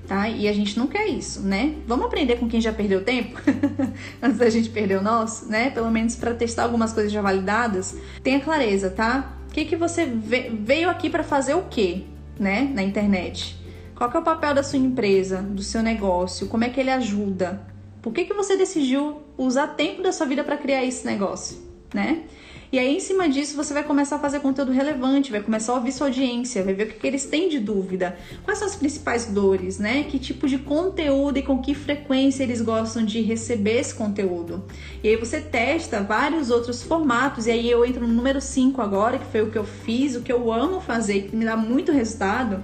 tá? 0.10 0.28
E 0.28 0.48
a 0.48 0.54
gente 0.54 0.78
não 0.78 0.88
quer 0.88 1.06
isso, 1.06 1.41
né? 1.41 1.76
Vamos 1.86 2.08
aprender 2.08 2.38
com 2.38 2.50
quem 2.50 2.60
já 2.60 2.74
perdeu 2.74 3.04
tempo 3.04 3.39
antes 4.19 4.39
da 4.39 4.50
gente 4.50 4.67
perder 4.69 4.98
o 4.98 5.04
nosso, 5.04 5.45
né? 5.45 5.69
Pelo 5.69 5.91
menos 5.91 6.15
para 6.15 6.34
testar 6.34 6.63
algumas 6.63 6.91
coisas 6.91 7.12
já 7.12 7.22
validadas. 7.22 7.95
Tenha 8.24 8.39
clareza, 8.39 8.89
tá? 8.89 9.38
O 9.48 9.54
que 9.54 9.65
que 9.65 9.76
você 9.76 10.06
veio 10.06 10.89
aqui 10.89 11.12
para 11.12 11.24
fazer 11.24 11.54
o 11.54 11.65
quê, 11.69 12.06
né? 12.39 12.69
Na 12.74 12.82
internet. 12.82 13.56
Qual 13.95 14.10
é 14.12 14.17
o 14.17 14.24
papel 14.24 14.56
da 14.56 14.63
sua 14.63 14.80
empresa, 14.80 15.43
do 15.43 15.62
seu 15.62 15.84
negócio? 15.84 16.48
Como 16.48 16.63
é 16.63 16.69
que 16.69 16.80
ele 16.80 16.89
ajuda? 16.89 17.62
Por 18.02 18.12
que 18.12 18.26
que 18.26 18.34
você 18.34 18.58
decidiu 18.58 19.22
usar 19.38 19.67
tempo 19.67 20.02
da 20.02 20.12
sua 20.12 20.26
vida 20.26 20.43
para 20.43 20.58
criar 20.58 20.84
esse 20.84 21.06
negócio, 21.06 21.58
né? 21.93 22.24
E 22.71 22.77
aí, 22.77 22.97
em 22.97 22.99
cima 22.99 23.27
disso, 23.27 23.55
você 23.55 23.73
vai 23.73 23.84
começar 23.84 24.17
a 24.17 24.19
fazer 24.19 24.41
conteúdo 24.41 24.71
relevante, 24.71 25.32
vai 25.32 25.41
começar 25.41 25.71
a 25.71 25.75
ouvir 25.75 25.91
sua 25.91 26.05
audiência, 26.05 26.63
vai 26.63 26.75
ver 26.75 26.84
o 26.84 26.88
que, 26.88 26.99
que 26.99 27.08
eles 27.08 27.25
têm 27.25 27.49
de 27.49 27.60
dúvida, 27.60 28.15
quais 28.43 28.60
são 28.60 28.67
as 28.67 28.75
principais 28.75 29.25
dores, 29.25 29.79
né? 29.79 30.03
Que 30.03 30.19
tipo 30.19 30.47
de 30.47 30.60
conteúdo 30.60 31.39
e 31.39 31.41
com 31.41 31.60
que 31.60 31.73
frequência 31.73 32.43
eles 32.43 32.62
gostam 32.62 33.03
de 33.03 33.21
receber 33.21 33.79
esse 33.79 33.95
conteúdo. 33.95 34.63
E 35.03 35.10
aí 35.10 35.15
você 35.15 35.41
testa 35.41 36.01
vários 36.01 36.51
outros 36.51 36.84
formatos, 36.84 37.47
e 37.47 37.51
aí 37.51 37.71
eu 37.71 37.84
entro 37.84 38.08
no 38.08 38.13
número 38.13 38.39
5 38.39 38.79
agora, 38.84 39.17
que 39.17 39.25
foi 39.25 39.41
o 39.41 39.49
que 39.49 39.58
eu 39.58 39.65
fiz, 39.65 40.15
o 40.15 40.21
que 40.21 40.32
eu 40.32 40.53
amo 40.53 40.79
fazer, 40.79 41.23
que 41.23 41.36
me 41.36 41.45
dá 41.45 41.58
muito 41.58 41.91
resultado 41.91 42.63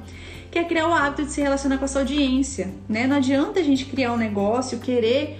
que 0.51 0.59
é 0.59 0.63
criar 0.63 0.87
o 0.87 0.93
hábito 0.93 1.25
de 1.25 1.33
se 1.33 1.41
relacionar 1.41 1.77
com 1.77 1.83
a 1.83 1.87
sua 1.87 1.99
audiência, 1.99 2.73
né? 2.87 3.05
Não 3.05 3.17
adianta 3.17 3.59
a 3.59 3.63
gente 3.63 3.83
criar 3.87 4.13
um 4.13 4.17
negócio, 4.17 4.79
querer 4.79 5.37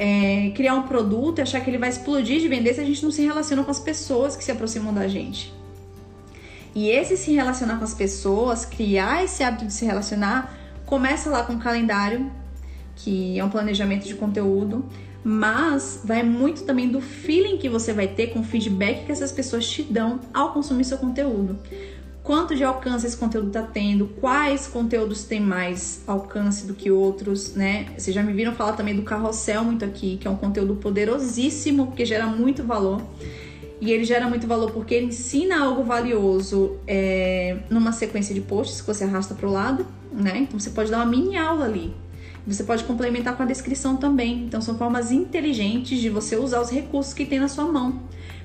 é, 0.00 0.52
criar 0.54 0.74
um 0.74 0.82
produto 0.82 1.40
e 1.40 1.42
achar 1.42 1.60
que 1.60 1.68
ele 1.68 1.76
vai 1.76 1.88
explodir 1.88 2.40
de 2.40 2.46
vender 2.46 2.72
se 2.72 2.80
a 2.80 2.84
gente 2.84 3.02
não 3.02 3.10
se 3.10 3.20
relaciona 3.20 3.64
com 3.64 3.70
as 3.70 3.80
pessoas 3.80 4.36
que 4.36 4.44
se 4.44 4.52
aproximam 4.52 4.94
da 4.94 5.08
gente. 5.08 5.52
E 6.72 6.88
esse 6.88 7.16
se 7.16 7.32
relacionar 7.32 7.78
com 7.78 7.84
as 7.84 7.94
pessoas, 7.94 8.64
criar 8.64 9.24
esse 9.24 9.42
hábito 9.42 9.66
de 9.66 9.72
se 9.72 9.84
relacionar, 9.84 10.56
começa 10.86 11.28
lá 11.28 11.42
com 11.42 11.54
o 11.54 11.58
calendário, 11.58 12.30
que 12.94 13.36
é 13.36 13.44
um 13.44 13.50
planejamento 13.50 14.06
de 14.06 14.14
conteúdo, 14.14 14.86
mas 15.24 16.02
vai 16.04 16.22
muito 16.22 16.62
também 16.62 16.88
do 16.88 17.00
feeling 17.00 17.58
que 17.58 17.68
você 17.68 17.92
vai 17.92 18.06
ter 18.06 18.28
com 18.28 18.38
o 18.38 18.44
feedback 18.44 19.04
que 19.04 19.10
essas 19.10 19.32
pessoas 19.32 19.68
te 19.68 19.82
dão 19.82 20.20
ao 20.32 20.52
consumir 20.52 20.84
seu 20.84 20.98
conteúdo. 20.98 21.58
Quanto 22.28 22.54
de 22.54 22.62
alcance 22.62 23.06
esse 23.06 23.16
conteúdo 23.16 23.46
está 23.46 23.62
tendo, 23.62 24.06
quais 24.20 24.66
conteúdos 24.66 25.24
têm 25.24 25.40
mais 25.40 26.02
alcance 26.06 26.66
do 26.66 26.74
que 26.74 26.90
outros, 26.90 27.54
né? 27.54 27.86
Vocês 27.96 28.14
já 28.14 28.22
me 28.22 28.34
viram 28.34 28.54
falar 28.54 28.74
também 28.74 28.94
do 28.94 29.00
carrossel 29.00 29.64
muito 29.64 29.82
aqui, 29.82 30.18
que 30.18 30.28
é 30.28 30.30
um 30.30 30.36
conteúdo 30.36 30.76
poderosíssimo, 30.76 31.86
porque 31.86 32.04
gera 32.04 32.26
muito 32.26 32.62
valor. 32.62 33.00
E 33.80 33.90
ele 33.90 34.04
gera 34.04 34.28
muito 34.28 34.46
valor 34.46 34.72
porque 34.72 34.92
ele 34.92 35.06
ensina 35.06 35.58
algo 35.64 35.82
valioso 35.82 36.76
é, 36.86 37.60
numa 37.70 37.92
sequência 37.92 38.34
de 38.34 38.42
posts 38.42 38.82
que 38.82 38.86
você 38.86 39.04
arrasta 39.04 39.34
para 39.34 39.48
o 39.48 39.50
lado, 39.50 39.86
né? 40.12 40.40
Então 40.40 40.60
você 40.60 40.68
pode 40.68 40.90
dar 40.90 40.98
uma 40.98 41.06
mini 41.06 41.34
aula 41.34 41.64
ali. 41.64 41.94
Você 42.46 42.62
pode 42.62 42.84
complementar 42.84 43.38
com 43.38 43.42
a 43.42 43.46
descrição 43.46 43.96
também. 43.96 44.44
Então 44.44 44.60
são 44.60 44.76
formas 44.76 45.10
inteligentes 45.10 45.98
de 45.98 46.10
você 46.10 46.36
usar 46.36 46.60
os 46.60 46.68
recursos 46.68 47.14
que 47.14 47.24
tem 47.24 47.40
na 47.40 47.48
sua 47.48 47.64
mão 47.64 48.02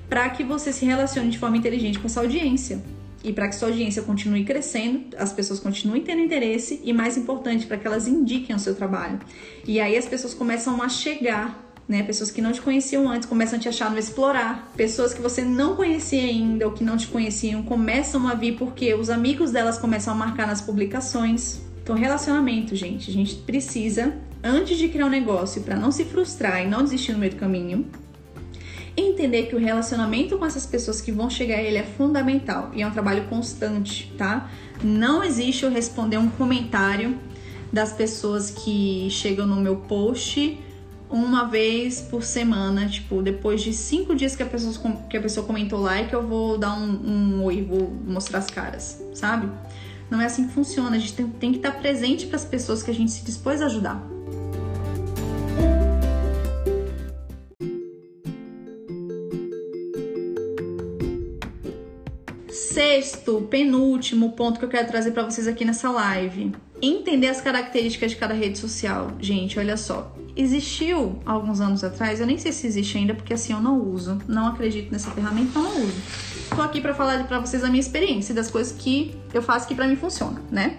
para 0.08 0.26
que 0.30 0.42
você 0.42 0.72
se 0.72 0.86
relacione 0.86 1.28
de 1.28 1.38
forma 1.38 1.58
inteligente 1.58 1.98
com 1.98 2.06
essa 2.06 2.20
audiência. 2.20 2.82
E 3.24 3.32
para 3.32 3.48
que 3.48 3.56
sua 3.56 3.68
audiência 3.68 4.02
continue 4.02 4.44
crescendo, 4.44 5.16
as 5.16 5.32
pessoas 5.32 5.58
continuem 5.58 6.02
tendo 6.02 6.20
interesse 6.20 6.80
e 6.84 6.92
mais 6.92 7.16
importante, 7.16 7.66
para 7.66 7.78
que 7.78 7.86
elas 7.86 8.06
indiquem 8.06 8.54
o 8.54 8.58
seu 8.58 8.74
trabalho. 8.74 9.18
E 9.66 9.80
aí 9.80 9.96
as 9.96 10.06
pessoas 10.06 10.34
começam 10.34 10.80
a 10.82 10.88
chegar 10.88 11.64
né? 11.88 12.02
Pessoas 12.02 12.30
que 12.30 12.40
não 12.40 12.52
te 12.52 12.62
conheciam 12.62 13.08
antes 13.08 13.28
começam 13.28 13.58
a 13.58 13.60
te 13.60 13.68
achar 13.68 13.90
no 13.90 13.98
explorar. 13.98 14.72
Pessoas 14.76 15.12
que 15.12 15.20
você 15.20 15.42
não 15.42 15.76
conhecia 15.76 16.22
ainda 16.22 16.66
ou 16.66 16.72
que 16.72 16.82
não 16.82 16.96
te 16.96 17.06
conheciam 17.08 17.62
começam 17.62 18.26
a 18.26 18.34
vir 18.34 18.56
porque 18.56 18.94
os 18.94 19.10
amigos 19.10 19.50
delas 19.50 19.78
começam 19.78 20.14
a 20.14 20.16
marcar 20.16 20.46
nas 20.46 20.60
publicações. 20.60 21.60
Então, 21.82 21.94
relacionamento, 21.94 22.74
gente, 22.74 23.10
a 23.10 23.12
gente 23.12 23.34
precisa, 23.36 24.16
antes 24.42 24.78
de 24.78 24.88
criar 24.88 25.06
um 25.06 25.10
negócio, 25.10 25.60
para 25.62 25.76
não 25.76 25.92
se 25.92 26.04
frustrar 26.04 26.62
e 26.62 26.66
não 26.66 26.82
desistir 26.82 27.12
no 27.12 27.18
meio 27.18 27.32
do 27.32 27.36
caminho, 27.36 27.86
entender 28.96 29.44
que 29.44 29.56
o 29.56 29.58
relacionamento 29.58 30.38
com 30.38 30.46
essas 30.46 30.66
pessoas 30.66 31.00
que 31.00 31.10
vão 31.10 31.28
chegar 31.28 31.60
ele 31.60 31.78
é 31.78 31.82
fundamental 31.82 32.70
e 32.74 32.82
é 32.82 32.86
um 32.86 32.90
trabalho 32.90 33.24
constante, 33.28 34.12
tá? 34.16 34.50
Não 34.82 35.22
existe 35.22 35.64
eu 35.64 35.70
responder 35.70 36.18
um 36.18 36.28
comentário 36.28 37.18
das 37.72 37.92
pessoas 37.92 38.50
que 38.50 39.08
chegam 39.10 39.46
no 39.46 39.56
meu 39.56 39.76
post 39.76 40.58
uma 41.10 41.44
vez 41.44 42.00
por 42.00 42.22
semana, 42.22 42.88
tipo, 42.88 43.22
depois 43.22 43.62
de 43.62 43.72
cinco 43.72 44.14
dias 44.14 44.34
que 44.34 44.42
a 44.42 44.46
pessoa, 44.46 44.96
que 45.08 45.16
a 45.16 45.20
pessoa 45.20 45.46
comentou 45.46 45.86
que 46.08 46.14
eu 46.14 46.26
vou 46.26 46.58
dar 46.58 46.74
um, 46.74 47.38
um 47.38 47.44
oi, 47.44 47.62
vou 47.62 47.92
mostrar 48.06 48.38
as 48.38 48.48
caras, 48.48 49.02
sabe? 49.14 49.48
Não 50.10 50.20
é 50.20 50.26
assim 50.26 50.48
que 50.48 50.54
funciona. 50.54 50.96
A 50.96 50.98
gente 50.98 51.14
tem, 51.14 51.28
tem 51.28 51.50
que 51.52 51.58
estar 51.58 51.72
presente 51.72 52.26
para 52.26 52.36
as 52.36 52.44
pessoas 52.44 52.82
que 52.82 52.90
a 52.90 52.94
gente 52.94 53.10
se 53.10 53.24
dispôs 53.24 53.60
a 53.62 53.66
ajudar. 53.66 54.13
Sexto, 62.94 63.48
penúltimo 63.50 64.32
ponto 64.32 64.60
que 64.60 64.64
eu 64.64 64.68
quero 64.68 64.86
trazer 64.86 65.10
para 65.10 65.24
vocês 65.24 65.48
aqui 65.48 65.64
nessa 65.64 65.90
live. 65.90 66.54
Entender 66.80 67.26
as 67.26 67.40
características 67.40 68.12
de 68.12 68.16
cada 68.16 68.32
rede 68.32 68.56
social. 68.56 69.10
Gente, 69.18 69.58
olha 69.58 69.76
só 69.76 70.14
existiu 70.36 71.18
alguns 71.26 71.60
anos 71.60 71.82
atrás, 71.82 72.20
eu 72.20 72.26
nem 72.26 72.38
sei 72.38 72.52
se 72.52 72.66
existe 72.66 72.96
ainda, 72.96 73.12
porque 73.12 73.34
assim 73.34 73.52
eu 73.52 73.60
não 73.60 73.80
uso, 73.80 74.18
não 74.28 74.46
acredito 74.46 74.92
nessa 74.92 75.10
ferramenta, 75.10 75.48
então 75.48 75.62
não 75.62 75.70
uso. 75.70 76.02
Tô 76.54 76.62
aqui 76.62 76.80
para 76.80 76.94
falar 76.94 77.26
para 77.26 77.40
vocês 77.40 77.64
a 77.64 77.68
minha 77.68 77.80
experiência, 77.80 78.32
das 78.32 78.48
coisas 78.48 78.72
que 78.72 79.16
eu 79.32 79.42
faço 79.42 79.66
que 79.66 79.74
para 79.74 79.88
mim 79.88 79.96
funciona, 79.96 80.40
né? 80.50 80.76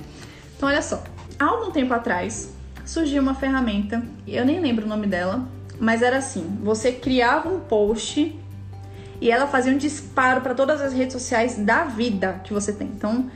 Então 0.56 0.70
olha 0.70 0.82
só, 0.82 1.04
há 1.38 1.46
algum 1.46 1.72
tempo 1.72 1.94
atrás 1.94 2.54
surgiu 2.86 3.22
uma 3.22 3.34
ferramenta, 3.34 4.02
eu 4.26 4.46
nem 4.46 4.62
lembro 4.62 4.86
o 4.86 4.90
nome 4.90 5.08
dela, 5.08 5.46
mas 5.80 6.02
era 6.02 6.18
assim, 6.18 6.46
você 6.62 6.94
criava 6.94 7.50
um 7.50 7.60
post 7.60 8.38
e 9.22 9.32
ela 9.32 9.48
fazia 9.48 9.74
um 9.74 9.78
disparo 9.78 10.42
para 10.42 10.54
todas 10.54 10.82
as 10.82 10.94
redes 10.94 11.14
sociais 11.14 11.58
da 11.58 11.86
vida 11.86 12.42
que 12.44 12.54
você 12.54 12.74
tem. 12.74 12.88
Então, 12.88 13.30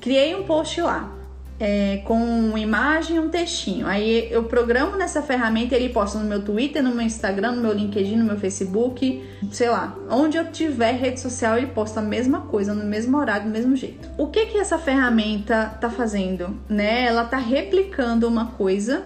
criei 0.00 0.34
um 0.34 0.44
post 0.44 0.80
lá 0.80 1.18
é, 1.60 2.02
com 2.04 2.14
uma 2.14 2.60
imagem 2.60 3.16
e 3.16 3.20
um 3.20 3.28
textinho. 3.28 3.86
Aí 3.86 4.28
eu 4.30 4.44
programo 4.44 4.96
nessa 4.96 5.20
ferramenta 5.22 5.74
e 5.74 5.78
ele 5.82 5.92
posta 5.92 6.18
no 6.18 6.24
meu 6.24 6.42
Twitter, 6.42 6.82
no 6.82 6.94
meu 6.94 7.04
Instagram, 7.04 7.52
no 7.52 7.62
meu 7.62 7.72
LinkedIn, 7.72 8.16
no 8.16 8.24
meu 8.24 8.38
Facebook, 8.38 9.24
sei 9.50 9.68
lá, 9.68 9.96
onde 10.10 10.36
eu 10.36 10.50
tiver 10.52 10.92
rede 10.92 11.20
social 11.20 11.56
ele 11.56 11.66
posta 11.68 12.00
a 12.00 12.02
mesma 12.02 12.42
coisa, 12.42 12.74
no 12.74 12.84
mesmo 12.84 13.16
horário, 13.16 13.46
do 13.46 13.50
mesmo 13.50 13.74
jeito. 13.74 14.08
O 14.16 14.28
que 14.28 14.46
que 14.46 14.58
essa 14.58 14.78
ferramenta 14.78 15.66
tá 15.80 15.90
fazendo? 15.90 16.56
Né? 16.68 17.04
Ela 17.04 17.24
tá 17.24 17.38
replicando 17.38 18.28
uma 18.28 18.46
coisa 18.52 19.04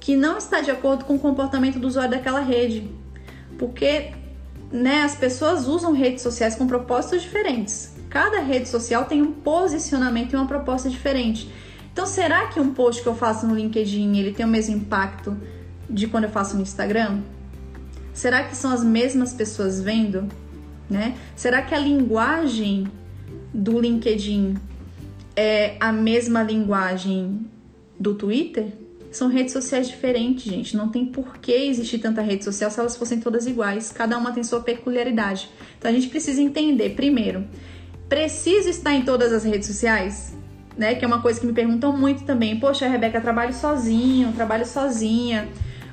que 0.00 0.16
não 0.16 0.38
está 0.38 0.60
de 0.60 0.70
acordo 0.70 1.04
com 1.04 1.14
o 1.14 1.18
comportamento 1.18 1.78
do 1.78 1.86
usuário 1.86 2.10
daquela 2.12 2.40
rede. 2.40 2.90
Porque 3.58 4.12
né, 4.72 5.02
as 5.02 5.14
pessoas 5.14 5.68
usam 5.68 5.92
redes 5.92 6.22
sociais 6.22 6.54
com 6.54 6.66
propósitos 6.66 7.22
diferentes. 7.22 7.92
Cada 8.08 8.40
rede 8.40 8.68
social 8.68 9.04
tem 9.04 9.20
um 9.20 9.32
posicionamento 9.32 10.32
e 10.32 10.36
uma 10.36 10.46
proposta 10.46 10.88
diferente. 10.88 11.52
Então, 11.92 12.06
será 12.06 12.46
que 12.46 12.58
um 12.58 12.72
post 12.72 13.02
que 13.02 13.08
eu 13.08 13.14
faço 13.14 13.46
no 13.46 13.54
LinkedIn 13.54 14.16
ele 14.16 14.32
tem 14.32 14.46
o 14.46 14.48
mesmo 14.48 14.76
impacto 14.76 15.36
de 15.88 16.06
quando 16.06 16.24
eu 16.24 16.30
faço 16.30 16.56
no 16.56 16.62
Instagram? 16.62 17.20
Será 18.14 18.44
que 18.44 18.56
são 18.56 18.70
as 18.70 18.82
mesmas 18.82 19.32
pessoas 19.34 19.80
vendo? 19.80 20.26
Né? 20.88 21.16
Será 21.36 21.60
que 21.62 21.74
a 21.74 21.78
linguagem 21.78 22.86
do 23.52 23.78
LinkedIn 23.78 24.56
é 25.36 25.76
a 25.80 25.92
mesma 25.92 26.42
linguagem 26.42 27.46
do 27.98 28.14
Twitter? 28.14 28.72
São 29.12 29.28
redes 29.28 29.52
sociais 29.52 29.88
diferentes, 29.88 30.44
gente. 30.44 30.76
Não 30.76 30.88
tem 30.88 31.06
por 31.06 31.38
que 31.38 31.52
existir 31.52 31.98
tanta 31.98 32.22
rede 32.22 32.42
social 32.44 32.70
se 32.70 32.80
elas 32.80 32.96
fossem 32.96 33.20
todas 33.20 33.46
iguais. 33.46 33.92
Cada 33.92 34.18
uma 34.18 34.32
tem 34.32 34.42
sua 34.42 34.60
peculiaridade. 34.60 35.50
Então 35.78 35.90
a 35.90 35.94
gente 35.94 36.08
precisa 36.08 36.40
entender, 36.40 36.96
primeiro, 36.96 37.46
preciso 38.08 38.68
estar 38.68 38.94
em 38.94 39.02
todas 39.02 39.32
as 39.32 39.44
redes 39.44 39.68
sociais? 39.68 40.34
né? 40.76 40.94
Que 40.94 41.04
é 41.04 41.08
uma 41.08 41.20
coisa 41.20 41.40
que 41.40 41.46
me 41.46 41.52
perguntam 41.52 41.96
muito 41.96 42.24
também. 42.24 42.58
Poxa, 42.58 42.86
Rebeca, 42.86 43.20
trabalho 43.20 43.52
sozinho, 43.52 44.32
trabalho 44.32 44.66
sozinha. 44.66 45.48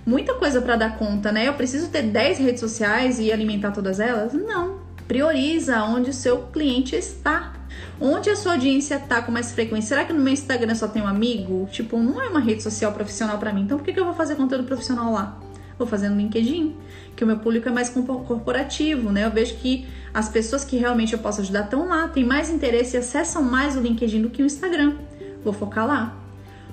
Muita 0.05 0.33
coisa 0.35 0.61
para 0.61 0.75
dar 0.75 0.97
conta, 0.97 1.31
né? 1.31 1.47
Eu 1.47 1.53
preciso 1.53 1.89
ter 1.89 2.03
10 2.03 2.39
redes 2.39 2.59
sociais 2.59 3.19
e 3.19 3.31
alimentar 3.31 3.71
todas 3.71 3.99
elas? 3.99 4.33
Não. 4.33 4.79
Prioriza 5.07 5.83
onde 5.83 6.09
o 6.09 6.13
seu 6.13 6.43
cliente 6.47 6.95
está. 6.95 7.53
Onde 7.99 8.29
a 8.29 8.35
sua 8.35 8.53
audiência 8.53 8.99
tá 8.99 9.21
com 9.21 9.31
mais 9.31 9.51
frequência? 9.51 9.89
Será 9.89 10.05
que 10.05 10.13
no 10.13 10.19
meu 10.19 10.33
Instagram 10.33 10.75
só 10.75 10.87
tem 10.87 11.01
um 11.01 11.07
amigo? 11.07 11.67
Tipo, 11.71 11.97
não 11.97 12.21
é 12.21 12.29
uma 12.29 12.39
rede 12.39 12.63
social 12.63 12.91
profissional 12.91 13.37
para 13.37 13.53
mim. 13.53 13.61
Então 13.61 13.77
por 13.77 13.83
que, 13.83 13.93
que 13.93 13.99
eu 13.99 14.05
vou 14.05 14.13
fazer 14.13 14.35
conteúdo 14.35 14.65
profissional 14.65 15.11
lá? 15.11 15.39
Vou 15.77 15.87
fazer 15.87 16.09
no 16.09 16.17
LinkedIn, 16.17 16.75
que 17.15 17.23
o 17.23 17.27
meu 17.27 17.39
público 17.39 17.69
é 17.69 17.71
mais 17.71 17.89
corporativo, 17.89 19.11
né? 19.11 19.25
Eu 19.25 19.31
vejo 19.31 19.55
que 19.55 19.87
as 20.13 20.27
pessoas 20.27 20.65
que 20.65 20.75
realmente 20.75 21.13
eu 21.13 21.19
posso 21.19 21.39
ajudar 21.39 21.63
estão 21.63 21.87
lá, 21.87 22.07
têm 22.09 22.25
mais 22.25 22.49
interesse 22.49 22.97
e 22.97 22.99
acessam 22.99 23.41
mais 23.41 23.77
o 23.77 23.79
LinkedIn 23.79 24.21
do 24.21 24.29
que 24.29 24.43
o 24.43 24.45
Instagram. 24.45 24.95
Vou 25.41 25.53
focar 25.53 25.87
lá. 25.87 26.18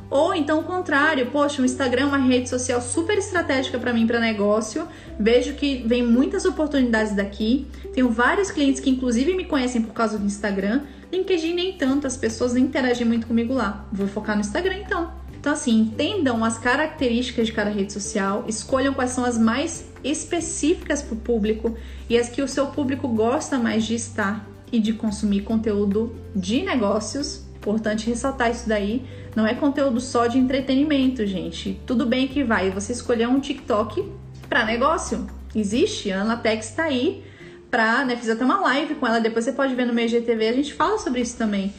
Ou 0.08 0.34
então 0.34 0.60
o 0.60 0.62
contrário, 0.62 1.26
poxa, 1.26 1.60
o 1.60 1.64
Instagram 1.64 2.02
é 2.02 2.06
uma 2.06 2.18
rede 2.18 2.48
social 2.48 2.80
super 2.80 3.18
estratégica 3.18 3.78
para 3.78 3.92
mim 3.92 4.06
para 4.06 4.20
negócio. 4.20 4.86
Vejo 5.18 5.54
que 5.54 5.82
vem 5.86 6.02
muitas 6.02 6.44
oportunidades 6.44 7.14
daqui. 7.14 7.66
Tenho 7.92 8.08
vários 8.08 8.50
clientes 8.50 8.80
que 8.80 8.90
inclusive 8.90 9.34
me 9.34 9.44
conhecem 9.44 9.82
por 9.82 9.92
causa 9.92 10.18
do 10.18 10.24
Instagram. 10.24 10.82
LinkedIn 11.12 11.54
nem 11.54 11.72
tanto, 11.72 12.06
as 12.06 12.16
pessoas 12.16 12.52
nem 12.52 12.64
interagem 12.64 13.06
muito 13.06 13.26
comigo 13.26 13.52
lá. 13.52 13.86
Vou 13.92 14.06
focar 14.06 14.36
no 14.36 14.40
Instagram 14.40 14.78
então. 14.78 15.10
Então, 15.38 15.52
assim, 15.52 15.78
entendam 15.80 16.44
as 16.44 16.58
características 16.58 17.46
de 17.46 17.52
cada 17.52 17.70
rede 17.70 17.92
social, 17.92 18.44
escolham 18.48 18.92
quais 18.92 19.12
são 19.12 19.24
as 19.24 19.38
mais 19.38 19.84
específicas 20.02 21.02
para 21.02 21.14
o 21.14 21.16
público 21.16 21.76
e 22.10 22.18
as 22.18 22.28
que 22.28 22.42
o 22.42 22.48
seu 22.48 22.66
público 22.66 23.06
gosta 23.06 23.56
mais 23.56 23.84
de 23.84 23.94
estar 23.94 24.44
e 24.72 24.80
de 24.80 24.92
consumir 24.92 25.42
conteúdo 25.42 26.14
de 26.34 26.62
negócios. 26.62 27.45
Importante 27.66 28.08
ressaltar 28.08 28.50
isso 28.50 28.68
daí. 28.68 29.04
Não 29.34 29.46
é 29.46 29.54
conteúdo 29.54 30.00
só 30.00 30.26
de 30.26 30.38
entretenimento, 30.38 31.26
gente. 31.26 31.80
Tudo 31.84 32.06
bem 32.06 32.28
que 32.28 32.44
vai 32.44 32.70
você 32.70 32.92
escolher 32.92 33.26
um 33.26 33.40
TikTok 33.40 34.08
para 34.48 34.64
negócio. 34.64 35.26
Existe, 35.54 36.12
a 36.12 36.20
Anatex 36.20 36.70
está 36.70 36.84
aí 36.84 37.24
para, 37.70 38.04
né, 38.04 38.16
fiz 38.16 38.30
até 38.30 38.44
uma 38.44 38.60
live 38.60 38.94
com 38.94 39.06
ela, 39.06 39.18
depois 39.18 39.44
você 39.44 39.52
pode 39.52 39.74
ver 39.74 39.84
no 39.84 39.92
meu 39.92 40.06
GTV, 40.06 40.48
a 40.48 40.52
gente 40.52 40.72
fala 40.72 40.98
sobre 40.98 41.20
isso 41.20 41.36
também 41.36 41.74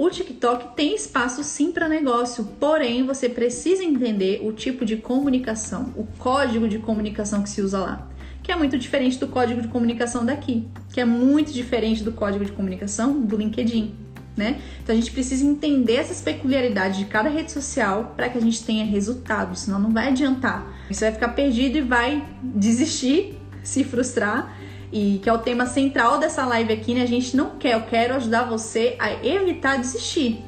o 0.00 0.08
TikTok 0.08 0.76
tem 0.76 0.94
espaço 0.94 1.42
sim 1.42 1.72
para 1.72 1.88
negócio, 1.88 2.44
porém 2.60 3.04
você 3.04 3.28
precisa 3.28 3.82
entender 3.82 4.40
o 4.44 4.52
tipo 4.52 4.84
de 4.84 4.96
comunicação, 4.96 5.92
o 5.96 6.06
código 6.18 6.68
de 6.68 6.78
comunicação 6.78 7.42
que 7.42 7.50
se 7.50 7.60
usa 7.60 7.80
lá, 7.80 8.08
que 8.40 8.52
é 8.52 8.54
muito 8.54 8.78
diferente 8.78 9.18
do 9.18 9.26
código 9.26 9.60
de 9.60 9.66
comunicação 9.66 10.24
daqui, 10.24 10.68
que 10.92 11.00
é 11.00 11.04
muito 11.04 11.52
diferente 11.52 12.04
do 12.04 12.12
código 12.12 12.44
de 12.44 12.52
comunicação 12.52 13.20
do 13.20 13.36
LinkedIn. 13.36 13.92
Né? 14.38 14.60
Então 14.80 14.94
a 14.94 14.96
gente 14.96 15.10
precisa 15.10 15.44
entender 15.44 15.96
essas 15.96 16.20
peculiaridades 16.20 16.96
de 16.96 17.06
cada 17.06 17.28
rede 17.28 17.50
social 17.50 18.14
para 18.16 18.28
que 18.28 18.38
a 18.38 18.40
gente 18.40 18.62
tenha 18.62 18.84
resultado, 18.84 19.56
senão 19.56 19.80
não 19.80 19.92
vai 19.92 20.08
adiantar. 20.08 20.64
Você 20.88 21.06
vai 21.06 21.12
ficar 21.12 21.30
perdido 21.30 21.78
e 21.78 21.80
vai 21.80 22.24
desistir, 22.40 23.36
se 23.64 23.82
frustrar 23.82 24.56
e 24.92 25.18
que 25.20 25.28
é 25.28 25.32
o 25.32 25.38
tema 25.38 25.66
central 25.66 26.18
dessa 26.18 26.46
live 26.46 26.72
aqui, 26.72 26.94
né? 26.94 27.02
A 27.02 27.06
gente 27.06 27.36
não 27.36 27.56
quer, 27.58 27.74
eu 27.74 27.82
quero 27.82 28.14
ajudar 28.14 28.44
você 28.44 28.94
a 29.00 29.12
evitar 29.26 29.76
desistir 29.76 30.40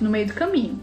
no 0.00 0.10
meio 0.10 0.26
do 0.26 0.34
caminho. 0.34 0.82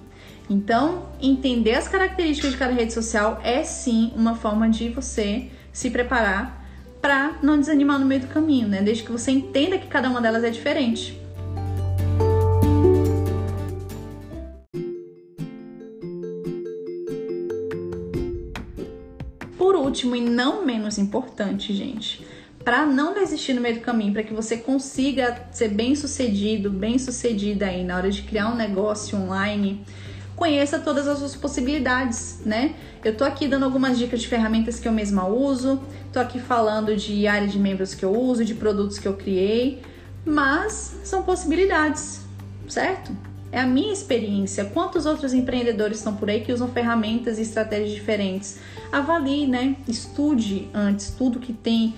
Então, 0.50 1.08
entender 1.22 1.76
as 1.76 1.88
características 1.88 2.52
de 2.52 2.58
cada 2.58 2.74
rede 2.74 2.94
social 2.94 3.42
é 3.44 3.64
sim 3.64 4.14
uma 4.16 4.36
forma 4.36 4.70
de 4.70 4.88
você 4.88 5.50
se 5.74 5.90
preparar 5.90 6.66
para 7.02 7.38
não 7.44 7.60
desanimar 7.60 8.00
no 8.00 8.06
meio 8.06 8.22
do 8.22 8.28
caminho, 8.28 8.70
né? 8.70 8.82
Desde 8.82 9.04
que 9.04 9.12
você 9.12 9.32
entenda 9.32 9.78
que 9.78 9.88
cada 9.88 10.10
uma 10.10 10.22
delas 10.22 10.44
é 10.44 10.50
diferente. 10.50 11.22
Último 19.94 20.16
e 20.16 20.22
não 20.22 20.66
menos 20.66 20.98
importante, 20.98 21.72
gente, 21.72 22.26
para 22.64 22.84
não 22.84 23.14
desistir 23.14 23.54
no 23.54 23.62
meio 23.62 23.76
do 23.76 23.82
caminho, 23.82 24.12
para 24.12 24.24
que 24.24 24.34
você 24.34 24.58
consiga 24.58 25.48
ser 25.52 25.68
bem 25.68 25.96
sucedido, 25.96 26.72
bem 26.72 26.98
sucedida 26.98 27.68
aí 27.68 27.84
na 27.84 27.98
hora 27.98 28.10
de 28.10 28.24
criar 28.24 28.50
um 28.50 28.56
negócio 28.56 29.16
online, 29.16 29.86
conheça 30.36 30.80
todas 30.80 31.08
as 31.08 31.20
suas 31.20 31.36
possibilidades, 31.36 32.42
né? 32.44 32.74
Eu 33.06 33.16
tô 33.16 33.24
aqui 33.24 33.48
dando 33.48 33.66
algumas 33.66 34.00
dicas 34.00 34.20
de 34.20 34.28
ferramentas 34.28 34.80
que 34.80 34.88
eu 34.88 34.92
mesma 34.92 35.28
uso, 35.28 35.80
tô 36.12 36.20
aqui 36.20 36.40
falando 36.40 36.96
de 36.96 37.28
área 37.28 37.48
de 37.48 37.60
membros 37.60 37.94
que 37.94 38.04
eu 38.04 38.20
uso, 38.20 38.44
de 38.44 38.56
produtos 38.56 38.98
que 38.98 39.08
eu 39.08 39.14
criei, 39.14 39.84
mas 40.26 40.96
são 41.04 41.22
possibilidades, 41.22 42.22
certo? 42.68 43.16
É 43.54 43.60
a 43.60 43.68
minha 43.68 43.94
experiência. 43.94 44.66
Quantos 44.66 45.06
outros 45.06 45.32
empreendedores 45.32 46.00
estão 46.00 46.16
por 46.16 46.28
aí 46.28 46.42
que 46.42 46.52
usam 46.52 46.68
ferramentas 46.70 47.38
e 47.38 47.44
estratégias 47.44 47.92
diferentes? 47.92 48.60
Avalie, 48.92 49.46
né? 49.46 49.76
Estude 49.88 50.68
antes 50.74 51.12
tudo 51.12 51.40
que 51.40 51.54
tem 51.54 51.94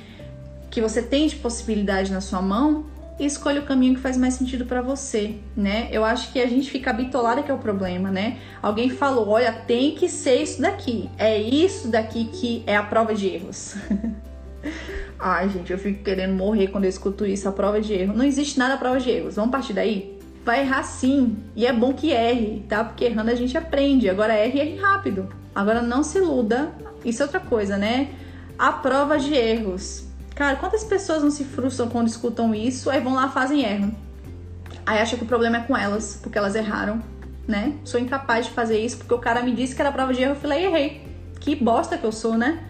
que 0.70 0.82
você 0.82 1.02
tem 1.02 1.26
de 1.28 1.38
possibilidade 1.38 2.12
na 2.12 2.20
sua 2.20 2.42
mão 2.42 2.88
e 3.18 3.26
escolha 3.26 3.62
o 3.62 3.66
caminho 3.66 3.96
que 3.96 4.02
faz 4.02 4.18
mais 4.18 4.34
sentido 4.34 4.66
para 4.66 4.82
você, 4.82 5.36
né? 5.56 5.88
Eu 5.90 6.04
acho 6.04 6.34
que 6.34 6.42
a 6.42 6.46
gente 6.46 6.70
fica 6.70 6.92
bitolada 6.92 7.42
que 7.42 7.50
é 7.50 7.54
o 7.54 7.58
problema, 7.58 8.12
né? 8.12 8.38
Alguém 8.62 8.90
falou, 8.90 9.30
olha, 9.30 9.54
tem 9.54 9.96
que 9.96 10.10
ser 10.10 10.42
isso 10.42 10.62
daqui, 10.62 11.10
é 11.18 11.42
isso 11.42 11.88
daqui 11.88 12.26
que 12.26 12.64
é 12.68 12.76
a 12.76 12.84
prova 12.84 13.16
de 13.16 13.28
erros. 13.28 13.76
Ai, 15.18 15.48
gente, 15.48 15.72
eu 15.72 15.78
fico 15.80 16.04
querendo 16.04 16.34
morrer 16.34 16.68
quando 16.68 16.84
eu 16.84 16.90
escuto 16.90 17.26
isso, 17.26 17.48
a 17.48 17.54
prova 17.54 17.80
de 17.80 17.94
erro. 17.94 18.14
Não 18.14 18.26
existe 18.26 18.60
nada 18.60 18.74
a 18.74 18.78
prova 18.78 19.00
de 19.00 19.10
erros. 19.10 19.36
Vamos 19.38 19.52
partir 19.52 19.72
daí? 19.72 20.15
Vai 20.46 20.62
errar 20.62 20.84
sim, 20.84 21.38
e 21.56 21.66
é 21.66 21.74
bom 21.74 21.92
que 21.92 22.12
erre, 22.12 22.64
tá? 22.70 22.84
Porque 22.84 23.04
errando 23.04 23.32
a 23.32 23.36
gente 23.36 23.58
aprende. 23.58 24.08
Agora 24.08 24.34
erre 24.34 24.60
erre 24.60 24.78
rápido. 24.78 25.28
Agora 25.54 25.82
não 25.82 26.04
se 26.04 26.20
iluda. 26.20 26.72
Isso 27.04 27.22
é 27.24 27.26
outra 27.26 27.40
coisa, 27.40 27.78
né? 27.78 28.10
A 28.58 28.72
prova 28.72 29.18
de 29.18 29.34
erros 29.34 30.06
Cara, 30.36 30.58
quantas 30.58 30.84
pessoas 30.84 31.24
não 31.24 31.32
se 31.32 31.46
frustram 31.46 31.88
quando 31.88 32.10
escutam 32.10 32.54
isso, 32.54 32.90
aí 32.90 33.00
vão 33.00 33.14
lá, 33.14 33.30
fazem 33.30 33.62
e 33.62 33.64
erram. 33.64 33.96
Aí 34.86 35.00
acham 35.00 35.18
que 35.18 35.24
o 35.24 35.28
problema 35.28 35.58
é 35.58 35.60
com 35.62 35.76
elas, 35.76 36.20
porque 36.22 36.38
elas 36.38 36.56
erraram, 36.56 37.02
né? 37.48 37.78
Sou 37.86 37.98
incapaz 37.98 38.48
de 38.48 38.52
fazer 38.52 38.78
isso 38.78 38.98
porque 38.98 39.14
o 39.14 39.18
cara 39.18 39.42
me 39.42 39.54
disse 39.54 39.74
que 39.74 39.82
era 39.82 39.94
prova 39.94 40.14
de 40.14 40.22
erro, 40.22 40.34
eu 40.34 40.36
falei, 40.36 40.66
errei. 40.66 41.08
Que 41.40 41.56
bosta 41.56 41.98
que 41.98 42.04
eu 42.04 42.12
sou, 42.12 42.38
né? 42.38 42.62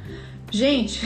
Gente, 0.51 1.01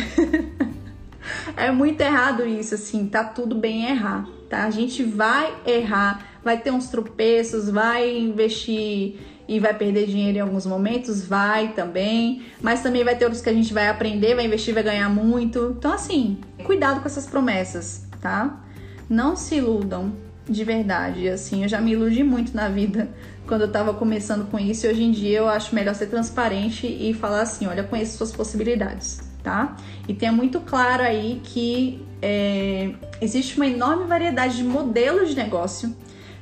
é 1.56 1.72
muito 1.72 2.02
errado 2.02 2.46
isso, 2.46 2.76
assim, 2.76 3.08
tá 3.08 3.24
tudo 3.24 3.56
bem 3.56 3.86
errar, 3.86 4.28
tá? 4.50 4.66
A 4.66 4.70
gente 4.70 5.02
vai 5.02 5.56
errar, 5.66 6.26
vai 6.44 6.58
ter 6.58 6.72
uns 6.72 6.90
tropeços, 6.90 7.70
vai 7.70 8.18
investir 8.18 9.16
e 9.48 9.60
vai 9.60 9.74
perder 9.74 10.06
dinheiro 10.06 10.38
em 10.38 10.42
alguns 10.42 10.66
momentos? 10.66 11.26
Vai 11.26 11.74
também, 11.74 12.44
mas 12.62 12.82
também 12.82 13.04
vai 13.04 13.16
ter 13.16 13.26
outros 13.26 13.42
que 13.42 13.50
a 13.50 13.54
gente 13.54 13.74
vai 13.74 13.88
aprender, 13.88 14.36
vai 14.36 14.46
investir, 14.46 14.74
vai 14.74 14.84
ganhar 14.84 15.10
muito. 15.10 15.76
Então, 15.78 15.92
assim, 15.92 16.38
cuidado 16.64 17.02
com 17.02 17.08
essas 17.08 17.26
promessas, 17.26 18.06
tá? 18.22 18.64
Não 19.10 19.36
se 19.36 19.56
iludam 19.56 20.14
de 20.48 20.64
verdade. 20.64 21.28
Assim, 21.30 21.64
eu 21.64 21.70
já 21.70 21.80
me 21.80 21.92
iludi 21.92 22.24
muito 22.24 22.56
na 22.56 22.68
vida 22.70 23.10
quando 23.48 23.62
eu 23.62 23.72
tava 23.72 23.94
começando 23.94 24.50
com 24.50 24.60
isso 24.60 24.86
e 24.86 24.90
hoje 24.90 25.04
em 25.04 25.12
dia 25.12 25.40
eu 25.40 25.50
acho 25.50 25.74
melhor 25.74 25.96
ser 25.96 26.08
transparente 26.08 26.86
e 26.88 27.14
falar 27.14 27.42
assim: 27.42 27.68
olha, 27.68 27.84
conheço 27.84 28.18
suas 28.18 28.32
possibilidades, 28.32 29.20
tá? 29.44 29.76
E 30.08 30.14
tenha 30.14 30.32
muito 30.32 30.60
claro 30.60 31.04
aí 31.04 31.42
que 31.44 32.06
é, 32.22 32.92
existe 33.22 33.56
uma 33.58 33.68
enorme 33.68 34.06
variedade 34.06 34.58
de 34.58 34.64
modelos 34.64 35.30
de 35.30 35.36
negócio 35.36 35.96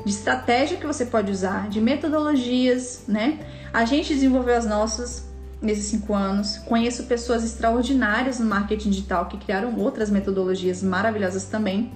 de 0.08 0.14
estratégia 0.14 0.78
que 0.78 0.88
você 0.88 1.06
pode 1.06 1.30
usar, 1.30 1.68
de 1.68 1.82
metodologias, 1.82 3.04
né? 3.08 3.40
A 3.74 3.84
gente 3.84 4.14
desenvolveu 4.14 4.56
as 4.56 4.66
nossas 4.66 5.28
nesses 5.62 5.86
cinco 5.86 6.14
anos. 6.14 6.60
Conheço 6.60 7.04
pessoas 7.04 7.44
extraordinárias 7.44 8.40
no 8.40 8.46
marketing 8.46 8.92
digital 8.92 9.26
que 9.26 9.38
criaram 9.38 9.76
outras 9.78 10.10
metodologias 10.10 10.82
maravilhosas 10.82 11.44
também. 11.46 11.92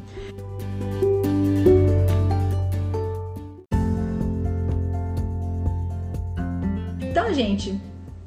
Então, 7.00 7.34
gente, 7.34 7.80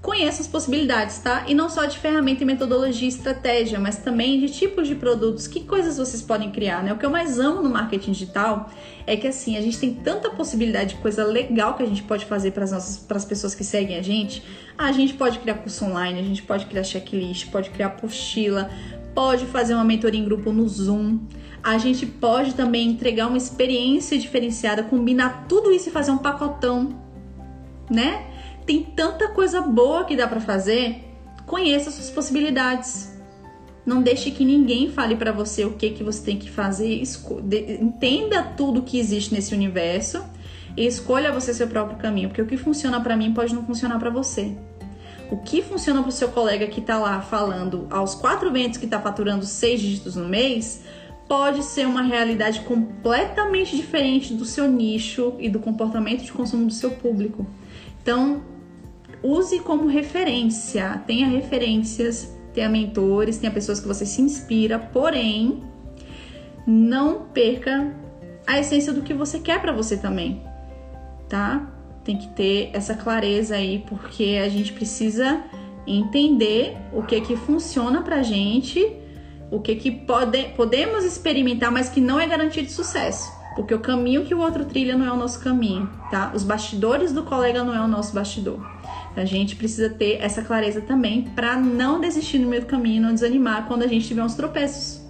conheça 0.04 0.42
as 0.42 0.46
possibilidades, 0.46 1.18
tá? 1.18 1.44
E 1.48 1.54
não 1.54 1.70
só 1.70 1.86
de 1.86 1.98
ferramenta 1.98 2.42
e 2.42 2.46
metodologia 2.46 3.06
e 3.06 3.08
estratégia, 3.08 3.80
mas 3.80 3.96
também 3.96 4.38
de 4.38 4.50
tipos 4.50 4.86
de 4.86 4.94
produtos, 4.94 5.48
que 5.48 5.60
coisas 5.60 5.96
vocês 5.96 6.20
podem 6.20 6.50
criar, 6.50 6.84
né? 6.84 6.92
O 6.92 6.98
que 6.98 7.06
eu 7.06 7.10
mais 7.10 7.38
amo 7.38 7.62
no 7.62 7.70
marketing 7.70 8.12
digital 8.12 8.70
é 9.06 9.16
que 9.16 9.26
assim, 9.26 9.56
a 9.56 9.62
gente 9.62 9.78
tem 9.78 9.94
tanta 9.94 10.28
possibilidade 10.28 10.94
de 10.94 11.00
coisa 11.00 11.24
legal 11.24 11.72
que 11.72 11.82
a 11.82 11.86
gente 11.86 12.02
pode 12.02 12.26
fazer 12.26 12.50
para 12.50 12.64
as 12.64 12.72
nossas 12.72 12.98
para 12.98 13.16
as 13.16 13.24
pessoas 13.24 13.54
que 13.54 13.64
seguem 13.64 13.96
a 13.96 14.02
gente. 14.02 14.44
A 14.76 14.92
gente 14.92 15.14
pode 15.14 15.38
criar 15.38 15.54
curso 15.54 15.86
online, 15.86 16.20
a 16.20 16.22
gente 16.22 16.42
pode 16.42 16.66
criar 16.66 16.84
checklist, 16.84 17.50
pode 17.50 17.70
criar 17.70 17.86
apostila, 17.86 18.70
pode 19.14 19.46
fazer 19.46 19.74
uma 19.74 19.84
mentoria 19.84 20.20
em 20.20 20.24
grupo 20.24 20.52
no 20.52 20.68
Zoom. 20.68 21.18
A 21.62 21.78
gente 21.78 22.04
pode 22.04 22.52
também 22.54 22.90
entregar 22.90 23.26
uma 23.26 23.38
experiência 23.38 24.18
diferenciada, 24.18 24.82
combinar 24.82 25.46
tudo 25.48 25.72
isso 25.72 25.88
e 25.88 25.92
fazer 25.92 26.10
um 26.10 26.18
pacotão, 26.18 26.90
né? 27.90 28.33
Tem 28.66 28.82
tanta 28.82 29.28
coisa 29.28 29.60
boa 29.60 30.04
que 30.04 30.16
dá 30.16 30.26
para 30.26 30.40
fazer. 30.40 31.04
Conheça 31.46 31.90
suas 31.90 32.10
possibilidades. 32.10 33.12
Não 33.84 34.02
deixe 34.02 34.30
que 34.30 34.44
ninguém 34.44 34.90
fale 34.90 35.14
para 35.14 35.30
você 35.30 35.64
o 35.64 35.72
que 35.72 35.90
que 35.90 36.02
você 36.02 36.24
tem 36.24 36.38
que 36.38 36.50
fazer. 36.50 37.02
Entenda 37.80 38.42
tudo 38.42 38.82
que 38.82 38.98
existe 38.98 39.34
nesse 39.34 39.54
universo 39.54 40.24
e 40.76 40.86
escolha 40.86 41.32
você 41.32 41.52
seu 41.52 41.68
próprio 41.68 41.98
caminho, 41.98 42.28
porque 42.28 42.42
o 42.42 42.46
que 42.46 42.56
funciona 42.56 43.00
para 43.00 43.16
mim 43.16 43.32
pode 43.32 43.54
não 43.54 43.64
funcionar 43.64 43.98
para 43.98 44.10
você. 44.10 44.56
O 45.30 45.38
que 45.38 45.62
funciona 45.62 46.00
para 46.00 46.08
o 46.08 46.12
seu 46.12 46.28
colega 46.28 46.66
que 46.66 46.80
está 46.80 46.98
lá 46.98 47.20
falando 47.20 47.86
aos 47.90 48.14
quatro 48.14 48.50
ventos 48.50 48.78
que 48.78 48.84
está 48.84 49.00
faturando 49.00 49.44
seis 49.44 49.80
dígitos 49.80 50.16
no 50.16 50.28
mês 50.28 50.82
pode 51.28 51.62
ser 51.62 51.86
uma 51.86 52.02
realidade 52.02 52.60
completamente 52.60 53.76
diferente 53.76 54.34
do 54.34 54.44
seu 54.44 54.70
nicho 54.70 55.34
e 55.38 55.48
do 55.48 55.58
comportamento 55.58 56.22
de 56.22 56.32
consumo 56.32 56.66
do 56.66 56.72
seu 56.72 56.90
público. 56.90 57.46
Então, 58.02 58.42
use 59.24 59.58
como 59.60 59.88
referência, 59.88 61.02
tenha 61.06 61.26
referências, 61.26 62.30
tenha 62.52 62.68
mentores, 62.68 63.38
tenha 63.38 63.50
pessoas 63.50 63.80
que 63.80 63.88
você 63.88 64.04
se 64.04 64.20
inspira, 64.20 64.78
porém, 64.78 65.62
não 66.66 67.22
perca 67.32 67.92
a 68.46 68.58
essência 68.58 68.92
do 68.92 69.00
que 69.02 69.14
você 69.14 69.38
quer 69.38 69.60
para 69.60 69.72
você 69.72 69.96
também, 69.96 70.42
tá? 71.28 71.66
Tem 72.04 72.18
que 72.18 72.28
ter 72.28 72.70
essa 72.74 72.94
clareza 72.94 73.56
aí, 73.56 73.82
porque 73.88 74.38
a 74.44 74.48
gente 74.48 74.72
precisa 74.74 75.42
entender 75.86 76.76
o 76.92 77.02
que 77.02 77.20
que 77.22 77.36
funciona 77.36 78.02
pra 78.02 78.22
gente, 78.22 78.94
o 79.50 79.60
que 79.60 79.74
que 79.76 79.90
pode, 79.90 80.44
podemos 80.56 81.04
experimentar, 81.04 81.72
mas 81.72 81.88
que 81.88 82.00
não 82.00 82.20
é 82.20 82.26
garantia 82.26 82.62
de 82.62 82.70
sucesso. 82.70 83.32
Porque 83.54 83.72
o 83.72 83.78
caminho 83.78 84.24
que 84.24 84.34
o 84.34 84.40
outro 84.40 84.64
trilha 84.64 84.96
não 84.96 85.06
é 85.06 85.12
o 85.12 85.16
nosso 85.16 85.40
caminho, 85.40 85.88
tá? 86.10 86.32
Os 86.34 86.42
bastidores 86.42 87.12
do 87.12 87.22
colega 87.22 87.62
não 87.62 87.74
é 87.74 87.80
o 87.80 87.86
nosso 87.86 88.12
bastidor. 88.12 88.60
A 89.16 89.24
gente 89.24 89.54
precisa 89.54 89.88
ter 89.88 90.18
essa 90.20 90.42
clareza 90.42 90.80
também 90.80 91.22
para 91.22 91.56
não 91.56 92.00
desistir 92.00 92.38
no 92.38 92.48
meio 92.48 92.62
do 92.62 92.66
caminho, 92.66 93.02
não 93.02 93.14
desanimar 93.14 93.66
quando 93.66 93.82
a 93.82 93.86
gente 93.86 94.08
tiver 94.08 94.22
uns 94.22 94.34
tropeços. 94.34 95.04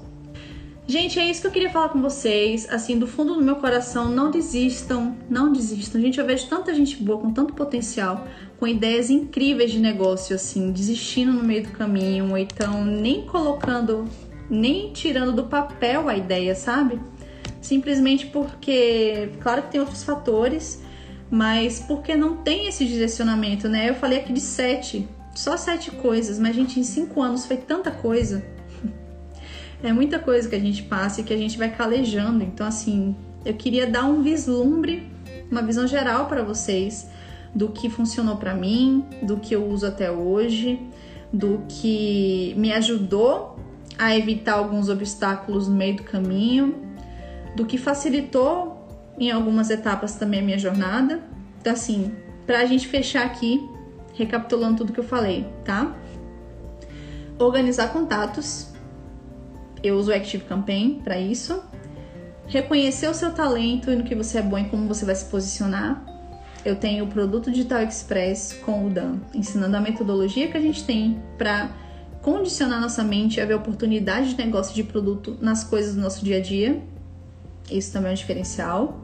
Gente, 0.87 1.19
é 1.19 1.31
isso 1.31 1.41
que 1.41 1.47
eu 1.47 1.51
queria 1.51 1.71
falar 1.71 1.89
com 1.89 2.03
vocês. 2.03 2.69
Assim, 2.71 2.99
do 2.99 3.07
fundo 3.07 3.35
do 3.35 3.43
meu 3.43 3.57
coração, 3.57 4.11
não 4.11 4.31
desistam, 4.31 5.17
não 5.31 5.51
desistam. 5.51 5.99
Gente, 6.01 6.21
eu 6.21 6.27
vejo 6.27 6.47
tanta 6.47 6.75
gente 6.75 7.03
boa, 7.03 7.19
com 7.19 7.33
tanto 7.33 7.55
potencial, 7.55 8.27
com 8.59 8.67
ideias 8.67 9.09
incríveis 9.09 9.73
de 9.73 9.79
negócio, 9.79 10.37
assim, 10.37 10.71
desistindo 10.71 11.33
no 11.33 11.43
meio 11.43 11.63
do 11.63 11.71
caminho, 11.71 12.29
ou 12.31 12.37
então 12.37 12.85
nem 12.85 13.23
colocando, 13.23 14.05
nem 14.51 14.93
tirando 14.93 15.33
do 15.33 15.45
papel 15.45 16.07
a 16.07 16.17
ideia, 16.17 16.55
sabe? 16.55 17.01
Simplesmente 17.63 18.27
porque, 18.27 19.31
claro 19.41 19.63
que 19.63 19.73
tem 19.73 19.81
outros 19.81 20.05
fatores, 20.05 20.84
mas 21.35 21.81
porque 21.81 22.15
não 22.15 22.37
tem 22.37 22.69
esse 22.69 22.87
direcionamento, 22.87 23.69
né? 23.69 23.91
Eu 23.91 23.97
falei 23.97 24.21
aqui 24.21 24.33
de 24.33 24.41
sete, 24.41 25.09
só 25.35 25.57
sete 25.57 25.91
coisas, 25.91 26.39
mas 26.39 26.55
gente, 26.55 26.79
em 26.79 26.85
cinco 26.85 27.21
anos 27.21 27.45
foi 27.45 27.57
tanta 27.57 27.91
coisa. 27.91 28.45
É 29.83 29.93
muita 29.93 30.21
coisa 30.21 30.49
que 30.49 30.55
a 30.55 30.61
gente 30.61 30.85
passa 30.85 31.21
e 31.21 31.25
que 31.25 31.35
a 31.35 31.37
gente 31.37 31.59
vai 31.59 31.69
calejando. 31.75 32.45
Então, 32.45 32.65
assim, 32.65 33.17
eu 33.45 33.53
queria 33.53 33.85
dar 33.85 34.05
um 34.05 34.23
vislumbre, 34.23 35.11
uma 35.51 35.61
visão 35.61 35.89
geral 35.89 36.27
para 36.27 36.45
vocês 36.45 37.11
do 37.53 37.69
que 37.69 37.91
funcionou 37.91 38.37
para 38.37 38.55
mim, 38.55 39.05
do 39.21 39.37
que 39.39 39.57
eu 39.57 39.67
uso 39.67 39.87
até 39.87 40.13
hoje, 40.13 40.81
do 41.33 41.65
que 41.69 42.55
me 42.57 42.73
ajudou 42.73 43.59
a 43.99 44.17
evitar 44.17 44.55
alguns 44.55 44.89
obstáculos 44.89 45.67
no 45.67 45.75
meio 45.75 45.97
do 45.97 46.05
caminho, 46.05 46.77
do 47.57 47.67
que 47.67 47.77
facilitou 47.77 48.74
em 49.19 49.31
algumas 49.31 49.71
etapas 49.71 50.15
também 50.17 50.41
a 50.41 50.43
minha 50.43 50.59
jornada. 50.59 51.21
Então, 51.61 51.73
assim, 51.73 52.13
pra 52.47 52.65
gente 52.67 52.89
fechar 52.89 53.25
aqui, 53.25 53.61
recapitulando 54.15 54.79
tudo 54.79 54.93
que 54.93 55.01
eu 55.01 55.05
falei, 55.05 55.47
tá? 55.65 55.95
Organizar 57.39 57.93
contatos. 57.93 58.73
Eu 59.83 59.97
uso 59.97 60.11
o 60.11 60.15
Active 60.15 60.45
Campaign 60.45 61.01
para 61.03 61.19
isso. 61.19 61.63
Reconhecer 62.47 63.09
o 63.09 63.15
seu 63.15 63.33
talento 63.33 63.91
e 63.91 63.97
no 63.97 64.05
que 64.05 64.15
você 64.15 64.39
é 64.39 64.43
bom 64.43 64.59
e 64.59 64.65
como 64.65 64.87
você 64.87 65.05
vai 65.05 65.15
se 65.15 65.25
posicionar. 65.27 66.05
Eu 66.65 66.77
tenho 66.77 67.05
o 67.05 67.09
Produto 67.09 67.51
Digital 67.51 67.83
Express 67.83 68.55
com 68.65 68.87
o 68.87 68.91
Dan, 68.91 69.19
ensinando 69.35 69.77
a 69.77 69.81
metodologia 69.81 70.49
que 70.49 70.57
a 70.57 70.61
gente 70.61 70.85
tem 70.85 71.23
para 71.37 71.71
condicionar 72.23 72.81
nossa 72.81 73.05
mente 73.05 73.39
a 73.39 73.45
ver 73.45 73.55
oportunidade 73.55 74.31
de 74.31 74.39
negócio 74.39 74.75
de 74.75 74.83
produto 74.83 75.37
nas 75.43 75.63
coisas 75.63 75.95
do 75.95 76.01
nosso 76.01 76.25
dia 76.25 76.39
a 76.39 76.41
dia. 76.41 76.83
Isso 77.71 77.93
também 77.93 78.11
é 78.11 78.13
um 78.13 78.17
diferencial. 78.17 79.01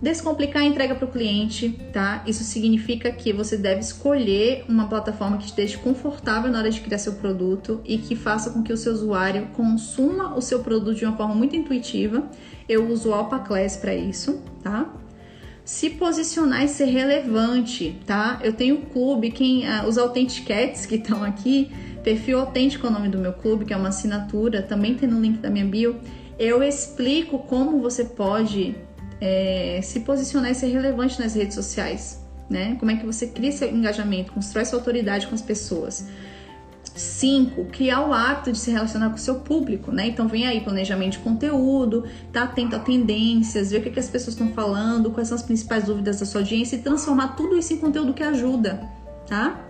Descomplicar 0.00 0.62
a 0.62 0.64
entrega 0.64 0.96
para 0.96 1.04
o 1.04 1.10
cliente, 1.12 1.78
tá? 1.92 2.24
Isso 2.26 2.42
significa 2.42 3.12
que 3.12 3.32
você 3.32 3.56
deve 3.56 3.80
escolher 3.80 4.64
uma 4.68 4.88
plataforma 4.88 5.38
que 5.38 5.44
esteja 5.44 5.78
confortável 5.78 6.50
na 6.50 6.58
hora 6.58 6.70
de 6.70 6.80
criar 6.80 6.98
seu 6.98 7.12
produto 7.12 7.80
e 7.84 7.98
que 7.98 8.16
faça 8.16 8.50
com 8.50 8.64
que 8.64 8.72
o 8.72 8.76
seu 8.76 8.92
usuário 8.92 9.46
consuma 9.54 10.36
o 10.36 10.40
seu 10.40 10.58
produto 10.58 10.96
de 10.96 11.04
uma 11.04 11.16
forma 11.16 11.36
muito 11.36 11.54
intuitiva. 11.54 12.28
Eu 12.68 12.88
uso 12.90 13.10
o 13.10 13.14
Alpha 13.14 13.38
Class 13.38 13.76
para 13.76 13.94
isso, 13.94 14.42
tá? 14.60 14.92
se 15.64 15.90
posicionar 15.90 16.64
e 16.64 16.68
ser 16.68 16.86
relevante, 16.86 17.96
tá? 18.04 18.40
Eu 18.42 18.52
tenho 18.52 18.78
um 18.78 18.80
clube, 18.82 19.30
quem 19.30 19.64
uh, 19.64 19.86
os 19.86 19.96
Authenticates 19.96 20.86
que 20.86 20.96
estão 20.96 21.22
aqui, 21.22 21.70
perfil 22.02 22.40
autêntico 22.40 22.86
é 22.86 22.90
o 22.90 22.92
nome 22.92 23.08
do 23.08 23.18
meu 23.18 23.32
clube, 23.32 23.64
que 23.64 23.72
é 23.72 23.76
uma 23.76 23.88
assinatura, 23.88 24.60
também 24.60 24.94
tem 24.94 25.08
no 25.08 25.20
link 25.20 25.38
da 25.38 25.48
minha 25.48 25.64
bio. 25.64 25.96
Eu 26.42 26.60
explico 26.60 27.38
como 27.38 27.80
você 27.80 28.04
pode 28.04 28.74
é, 29.20 29.78
se 29.80 30.00
posicionar 30.00 30.50
e 30.50 30.56
ser 30.56 30.66
relevante 30.66 31.20
nas 31.20 31.36
redes 31.36 31.54
sociais, 31.54 32.20
né? 32.50 32.74
Como 32.80 32.90
é 32.90 32.96
que 32.96 33.06
você 33.06 33.28
cria 33.28 33.52
seu 33.52 33.70
engajamento, 33.70 34.32
constrói 34.32 34.64
sua 34.64 34.80
autoridade 34.80 35.28
com 35.28 35.36
as 35.36 35.40
pessoas. 35.40 36.04
5. 36.96 37.66
Criar 37.66 38.08
o 38.08 38.12
hábito 38.12 38.50
de 38.50 38.58
se 38.58 38.72
relacionar 38.72 39.10
com 39.10 39.14
o 39.14 39.20
seu 39.20 39.36
público, 39.36 39.92
né? 39.92 40.08
Então 40.08 40.26
vem 40.26 40.44
aí 40.44 40.60
planejamento 40.60 41.12
de 41.12 41.18
conteúdo, 41.20 42.08
tá 42.32 42.42
atento 42.42 42.74
a 42.74 42.80
tendências, 42.80 43.70
ver 43.70 43.78
o 43.78 43.82
que, 43.84 43.90
que 43.90 44.00
as 44.00 44.08
pessoas 44.08 44.34
estão 44.34 44.48
falando, 44.48 45.12
quais 45.12 45.28
são 45.28 45.36
as 45.36 45.44
principais 45.44 45.84
dúvidas 45.84 46.18
da 46.18 46.26
sua 46.26 46.40
audiência 46.40 46.74
e 46.74 46.80
transformar 46.80 47.36
tudo 47.36 47.56
isso 47.56 47.72
em 47.72 47.76
conteúdo 47.76 48.12
que 48.12 48.24
ajuda, 48.24 48.82
tá? 49.28 49.64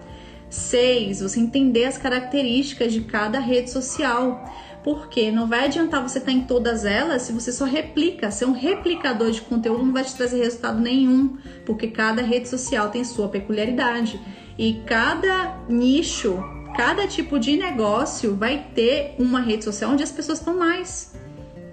6. 0.49 1.21
Você 1.21 1.39
entender 1.39 1.85
as 1.85 1.99
características 1.99 2.95
de 2.95 3.03
cada 3.03 3.39
rede 3.39 3.71
social. 3.71 4.51
Porque 4.83 5.31
não 5.31 5.47
vai 5.47 5.67
adiantar 5.67 6.03
você 6.03 6.19
estar 6.19 6.33
em 6.33 6.41
todas 6.41 6.85
elas 6.85 7.23
se 7.23 7.33
você 7.33 7.53
só 7.53 7.65
replica. 7.65 8.31
Ser 8.31 8.47
um 8.47 8.53
replicador 8.53 9.31
de 9.31 9.41
conteúdo 9.41 9.85
não 9.85 9.93
vai 9.93 10.05
te 10.05 10.15
trazer 10.15 10.39
resultado 10.39 10.81
nenhum, 10.81 11.37
porque 11.65 11.89
cada 11.89 12.23
rede 12.23 12.49
social 12.49 12.91
tem 12.91 13.05
sua 13.05 13.29
peculiaridade. 13.29 14.21
E 14.59 14.83
cada 14.87 15.59
nicho 15.69 16.43
cada 16.75 17.07
tipo 17.07 17.39
de 17.39 17.57
negócio 17.57 18.35
vai 18.35 18.67
ter 18.75 19.15
uma 19.19 19.41
rede 19.41 19.65
social 19.65 19.91
onde 19.93 20.03
as 20.03 20.11
pessoas 20.11 20.39
estão 20.39 20.59
mais, 20.59 21.15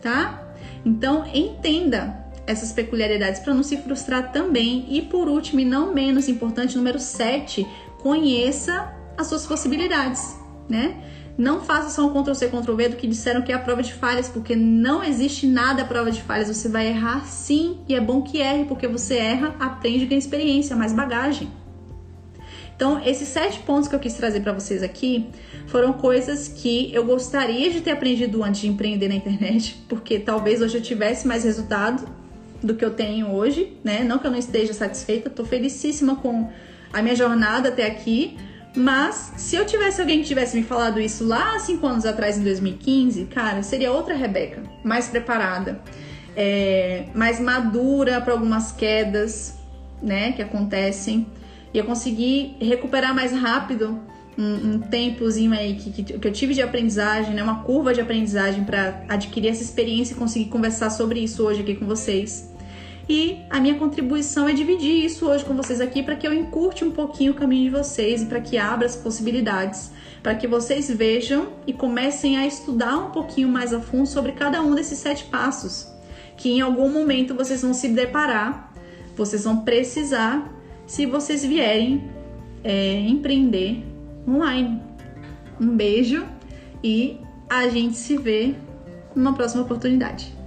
tá? 0.01 0.53
Então 0.85 1.25
entenda 1.33 2.25
essas 2.45 2.71
peculiaridades 2.71 3.39
para 3.39 3.53
não 3.53 3.63
se 3.63 3.77
frustrar 3.77 4.31
também. 4.31 4.85
E 4.89 5.01
por 5.01 5.27
último, 5.27 5.59
e 5.59 5.65
não 5.65 5.93
menos 5.93 6.27
importante, 6.27 6.77
número 6.77 6.99
7, 6.99 7.65
conheça 8.01 8.93
as 9.17 9.27
suas 9.27 9.45
possibilidades, 9.45 10.37
né? 10.67 10.97
Não 11.39 11.61
faça 11.61 11.89
só 11.89 12.05
um 12.05 12.09
Ctrl-C, 12.11 12.49
Ctrl-V 12.49 12.89
do 12.89 12.95
que 12.97 13.07
disseram 13.07 13.41
que 13.41 13.49
é 13.49 13.55
a 13.55 13.59
prova 13.59 13.81
de 13.81 13.93
falhas, 13.93 14.27
porque 14.27 14.57
não 14.57 15.01
existe 15.01 15.47
nada 15.47 15.83
a 15.83 15.85
prova 15.85 16.11
de 16.11 16.21
falhas. 16.21 16.49
Você 16.49 16.67
vai 16.67 16.87
errar 16.87 17.25
sim, 17.25 17.79
e 17.87 17.95
é 17.95 18.01
bom 18.01 18.21
que 18.21 18.41
erre, 18.41 18.65
porque 18.65 18.89
você 18.89 19.15
erra, 19.15 19.55
aprende, 19.57 20.05
ganha 20.05 20.19
experiência, 20.19 20.75
mais 20.75 20.91
bagagem. 20.91 21.49
Então, 22.75 23.01
esses 23.05 23.29
sete 23.29 23.59
pontos 23.59 23.87
que 23.87 23.95
eu 23.95 23.99
quis 24.01 24.15
trazer 24.15 24.41
para 24.41 24.51
vocês 24.51 24.83
aqui 24.83 25.29
foram 25.67 25.93
coisas 25.93 26.49
que 26.49 26.93
eu 26.93 27.05
gostaria 27.05 27.71
de 27.71 27.79
ter 27.79 27.91
aprendido 27.91 28.43
antes 28.43 28.59
de 28.59 28.67
empreender 28.67 29.07
na 29.07 29.15
internet, 29.15 29.81
porque 29.87 30.19
talvez 30.19 30.61
hoje 30.61 30.77
eu 30.77 30.81
tivesse 30.81 31.25
mais 31.25 31.45
resultado 31.45 32.05
do 32.61 32.75
que 32.75 32.83
eu 32.83 32.91
tenho 32.91 33.31
hoje, 33.31 33.77
né? 33.81 34.03
Não 34.03 34.19
que 34.19 34.27
eu 34.27 34.31
não 34.31 34.37
esteja 34.37 34.73
satisfeita, 34.73 35.29
tô 35.29 35.45
felicíssima 35.45 36.17
com 36.17 36.49
a 36.91 37.01
minha 37.01 37.15
jornada 37.15 37.69
até 37.69 37.85
aqui, 37.85 38.37
mas 38.75 39.33
se 39.37 39.55
eu 39.55 39.65
tivesse 39.65 39.99
alguém 39.99 40.21
que 40.21 40.27
tivesse 40.27 40.55
me 40.55 40.63
falado 40.63 40.99
isso 40.99 41.25
lá 41.25 41.57
cinco 41.59 41.87
anos 41.87 42.05
atrás, 42.05 42.37
em 42.37 42.43
2015, 42.43 43.25
cara, 43.25 43.63
seria 43.63 43.91
outra 43.91 44.15
Rebeca, 44.15 44.63
mais 44.83 45.07
preparada, 45.07 45.81
é, 46.35 47.05
mais 47.13 47.39
madura 47.39 48.21
para 48.21 48.33
algumas 48.33 48.71
quedas, 48.71 49.57
né, 50.01 50.31
que 50.31 50.41
acontecem 50.41 51.27
e 51.73 51.77
eu 51.77 51.85
consegui 51.85 52.55
recuperar 52.59 53.13
mais 53.13 53.31
rápido 53.31 53.99
um, 54.37 54.73
um 54.73 54.79
tempozinho 54.79 55.51
aí 55.53 55.75
que, 55.75 55.91
que, 55.91 56.03
que, 56.17 56.27
eu 56.27 56.31
tive 56.31 56.53
de 56.53 56.61
aprendizagem, 56.61 57.33
né? 57.33 57.43
Uma 57.43 57.63
curva 57.63 57.93
de 57.93 58.01
aprendizagem 58.01 58.63
para 58.63 59.03
adquirir 59.07 59.49
essa 59.49 59.61
experiência 59.61 60.13
e 60.13 60.15
conseguir 60.15 60.45
conversar 60.45 60.89
sobre 60.89 61.19
isso 61.19 61.45
hoje 61.45 61.61
aqui 61.61 61.75
com 61.75 61.85
vocês. 61.85 62.48
E 63.09 63.43
a 63.49 63.59
minha 63.59 63.73
contribuição 63.73 64.47
é 64.47 64.53
dividir 64.53 65.03
isso 65.03 65.25
hoje 65.25 65.43
com 65.43 65.55
vocês 65.55 65.81
aqui 65.81 66.03
para 66.03 66.15
que 66.15 66.27
eu 66.27 66.31
encurte 66.31 66.85
um 66.85 66.91
pouquinho 66.91 67.31
o 67.31 67.35
caminho 67.35 67.63
de 67.63 67.75
vocês 67.75 68.21
e 68.21 68.27
para 68.27 68.39
que 68.39 68.55
abra 68.55 68.85
as 68.85 68.95
possibilidades, 68.95 69.91
para 70.21 70.35
que 70.35 70.47
vocês 70.47 70.91
vejam 70.91 71.47
e 71.65 71.73
comecem 71.73 72.37
a 72.37 72.45
estudar 72.45 72.95
um 72.99 73.09
pouquinho 73.09 73.49
mais 73.49 73.73
a 73.73 73.79
fundo 73.79 74.07
sobre 74.07 74.33
cada 74.33 74.61
um 74.61 74.75
desses 74.75 74.99
sete 74.99 75.23
passos, 75.23 75.87
que 76.37 76.51
em 76.51 76.61
algum 76.61 76.87
momento 76.87 77.33
vocês 77.33 77.63
vão 77.63 77.73
se 77.73 77.87
deparar, 77.87 78.71
vocês 79.17 79.43
vão 79.43 79.61
precisar 79.65 80.47
se 80.85 81.07
vocês 81.07 81.43
vierem 81.43 82.11
é, 82.63 82.99
empreender 82.99 83.83
online. 84.27 84.83
Um 85.59 85.75
beijo 85.75 86.27
e 86.83 87.17
a 87.49 87.67
gente 87.69 87.95
se 87.95 88.15
vê 88.17 88.53
numa 89.15 89.33
próxima 89.33 89.63
oportunidade. 89.63 90.38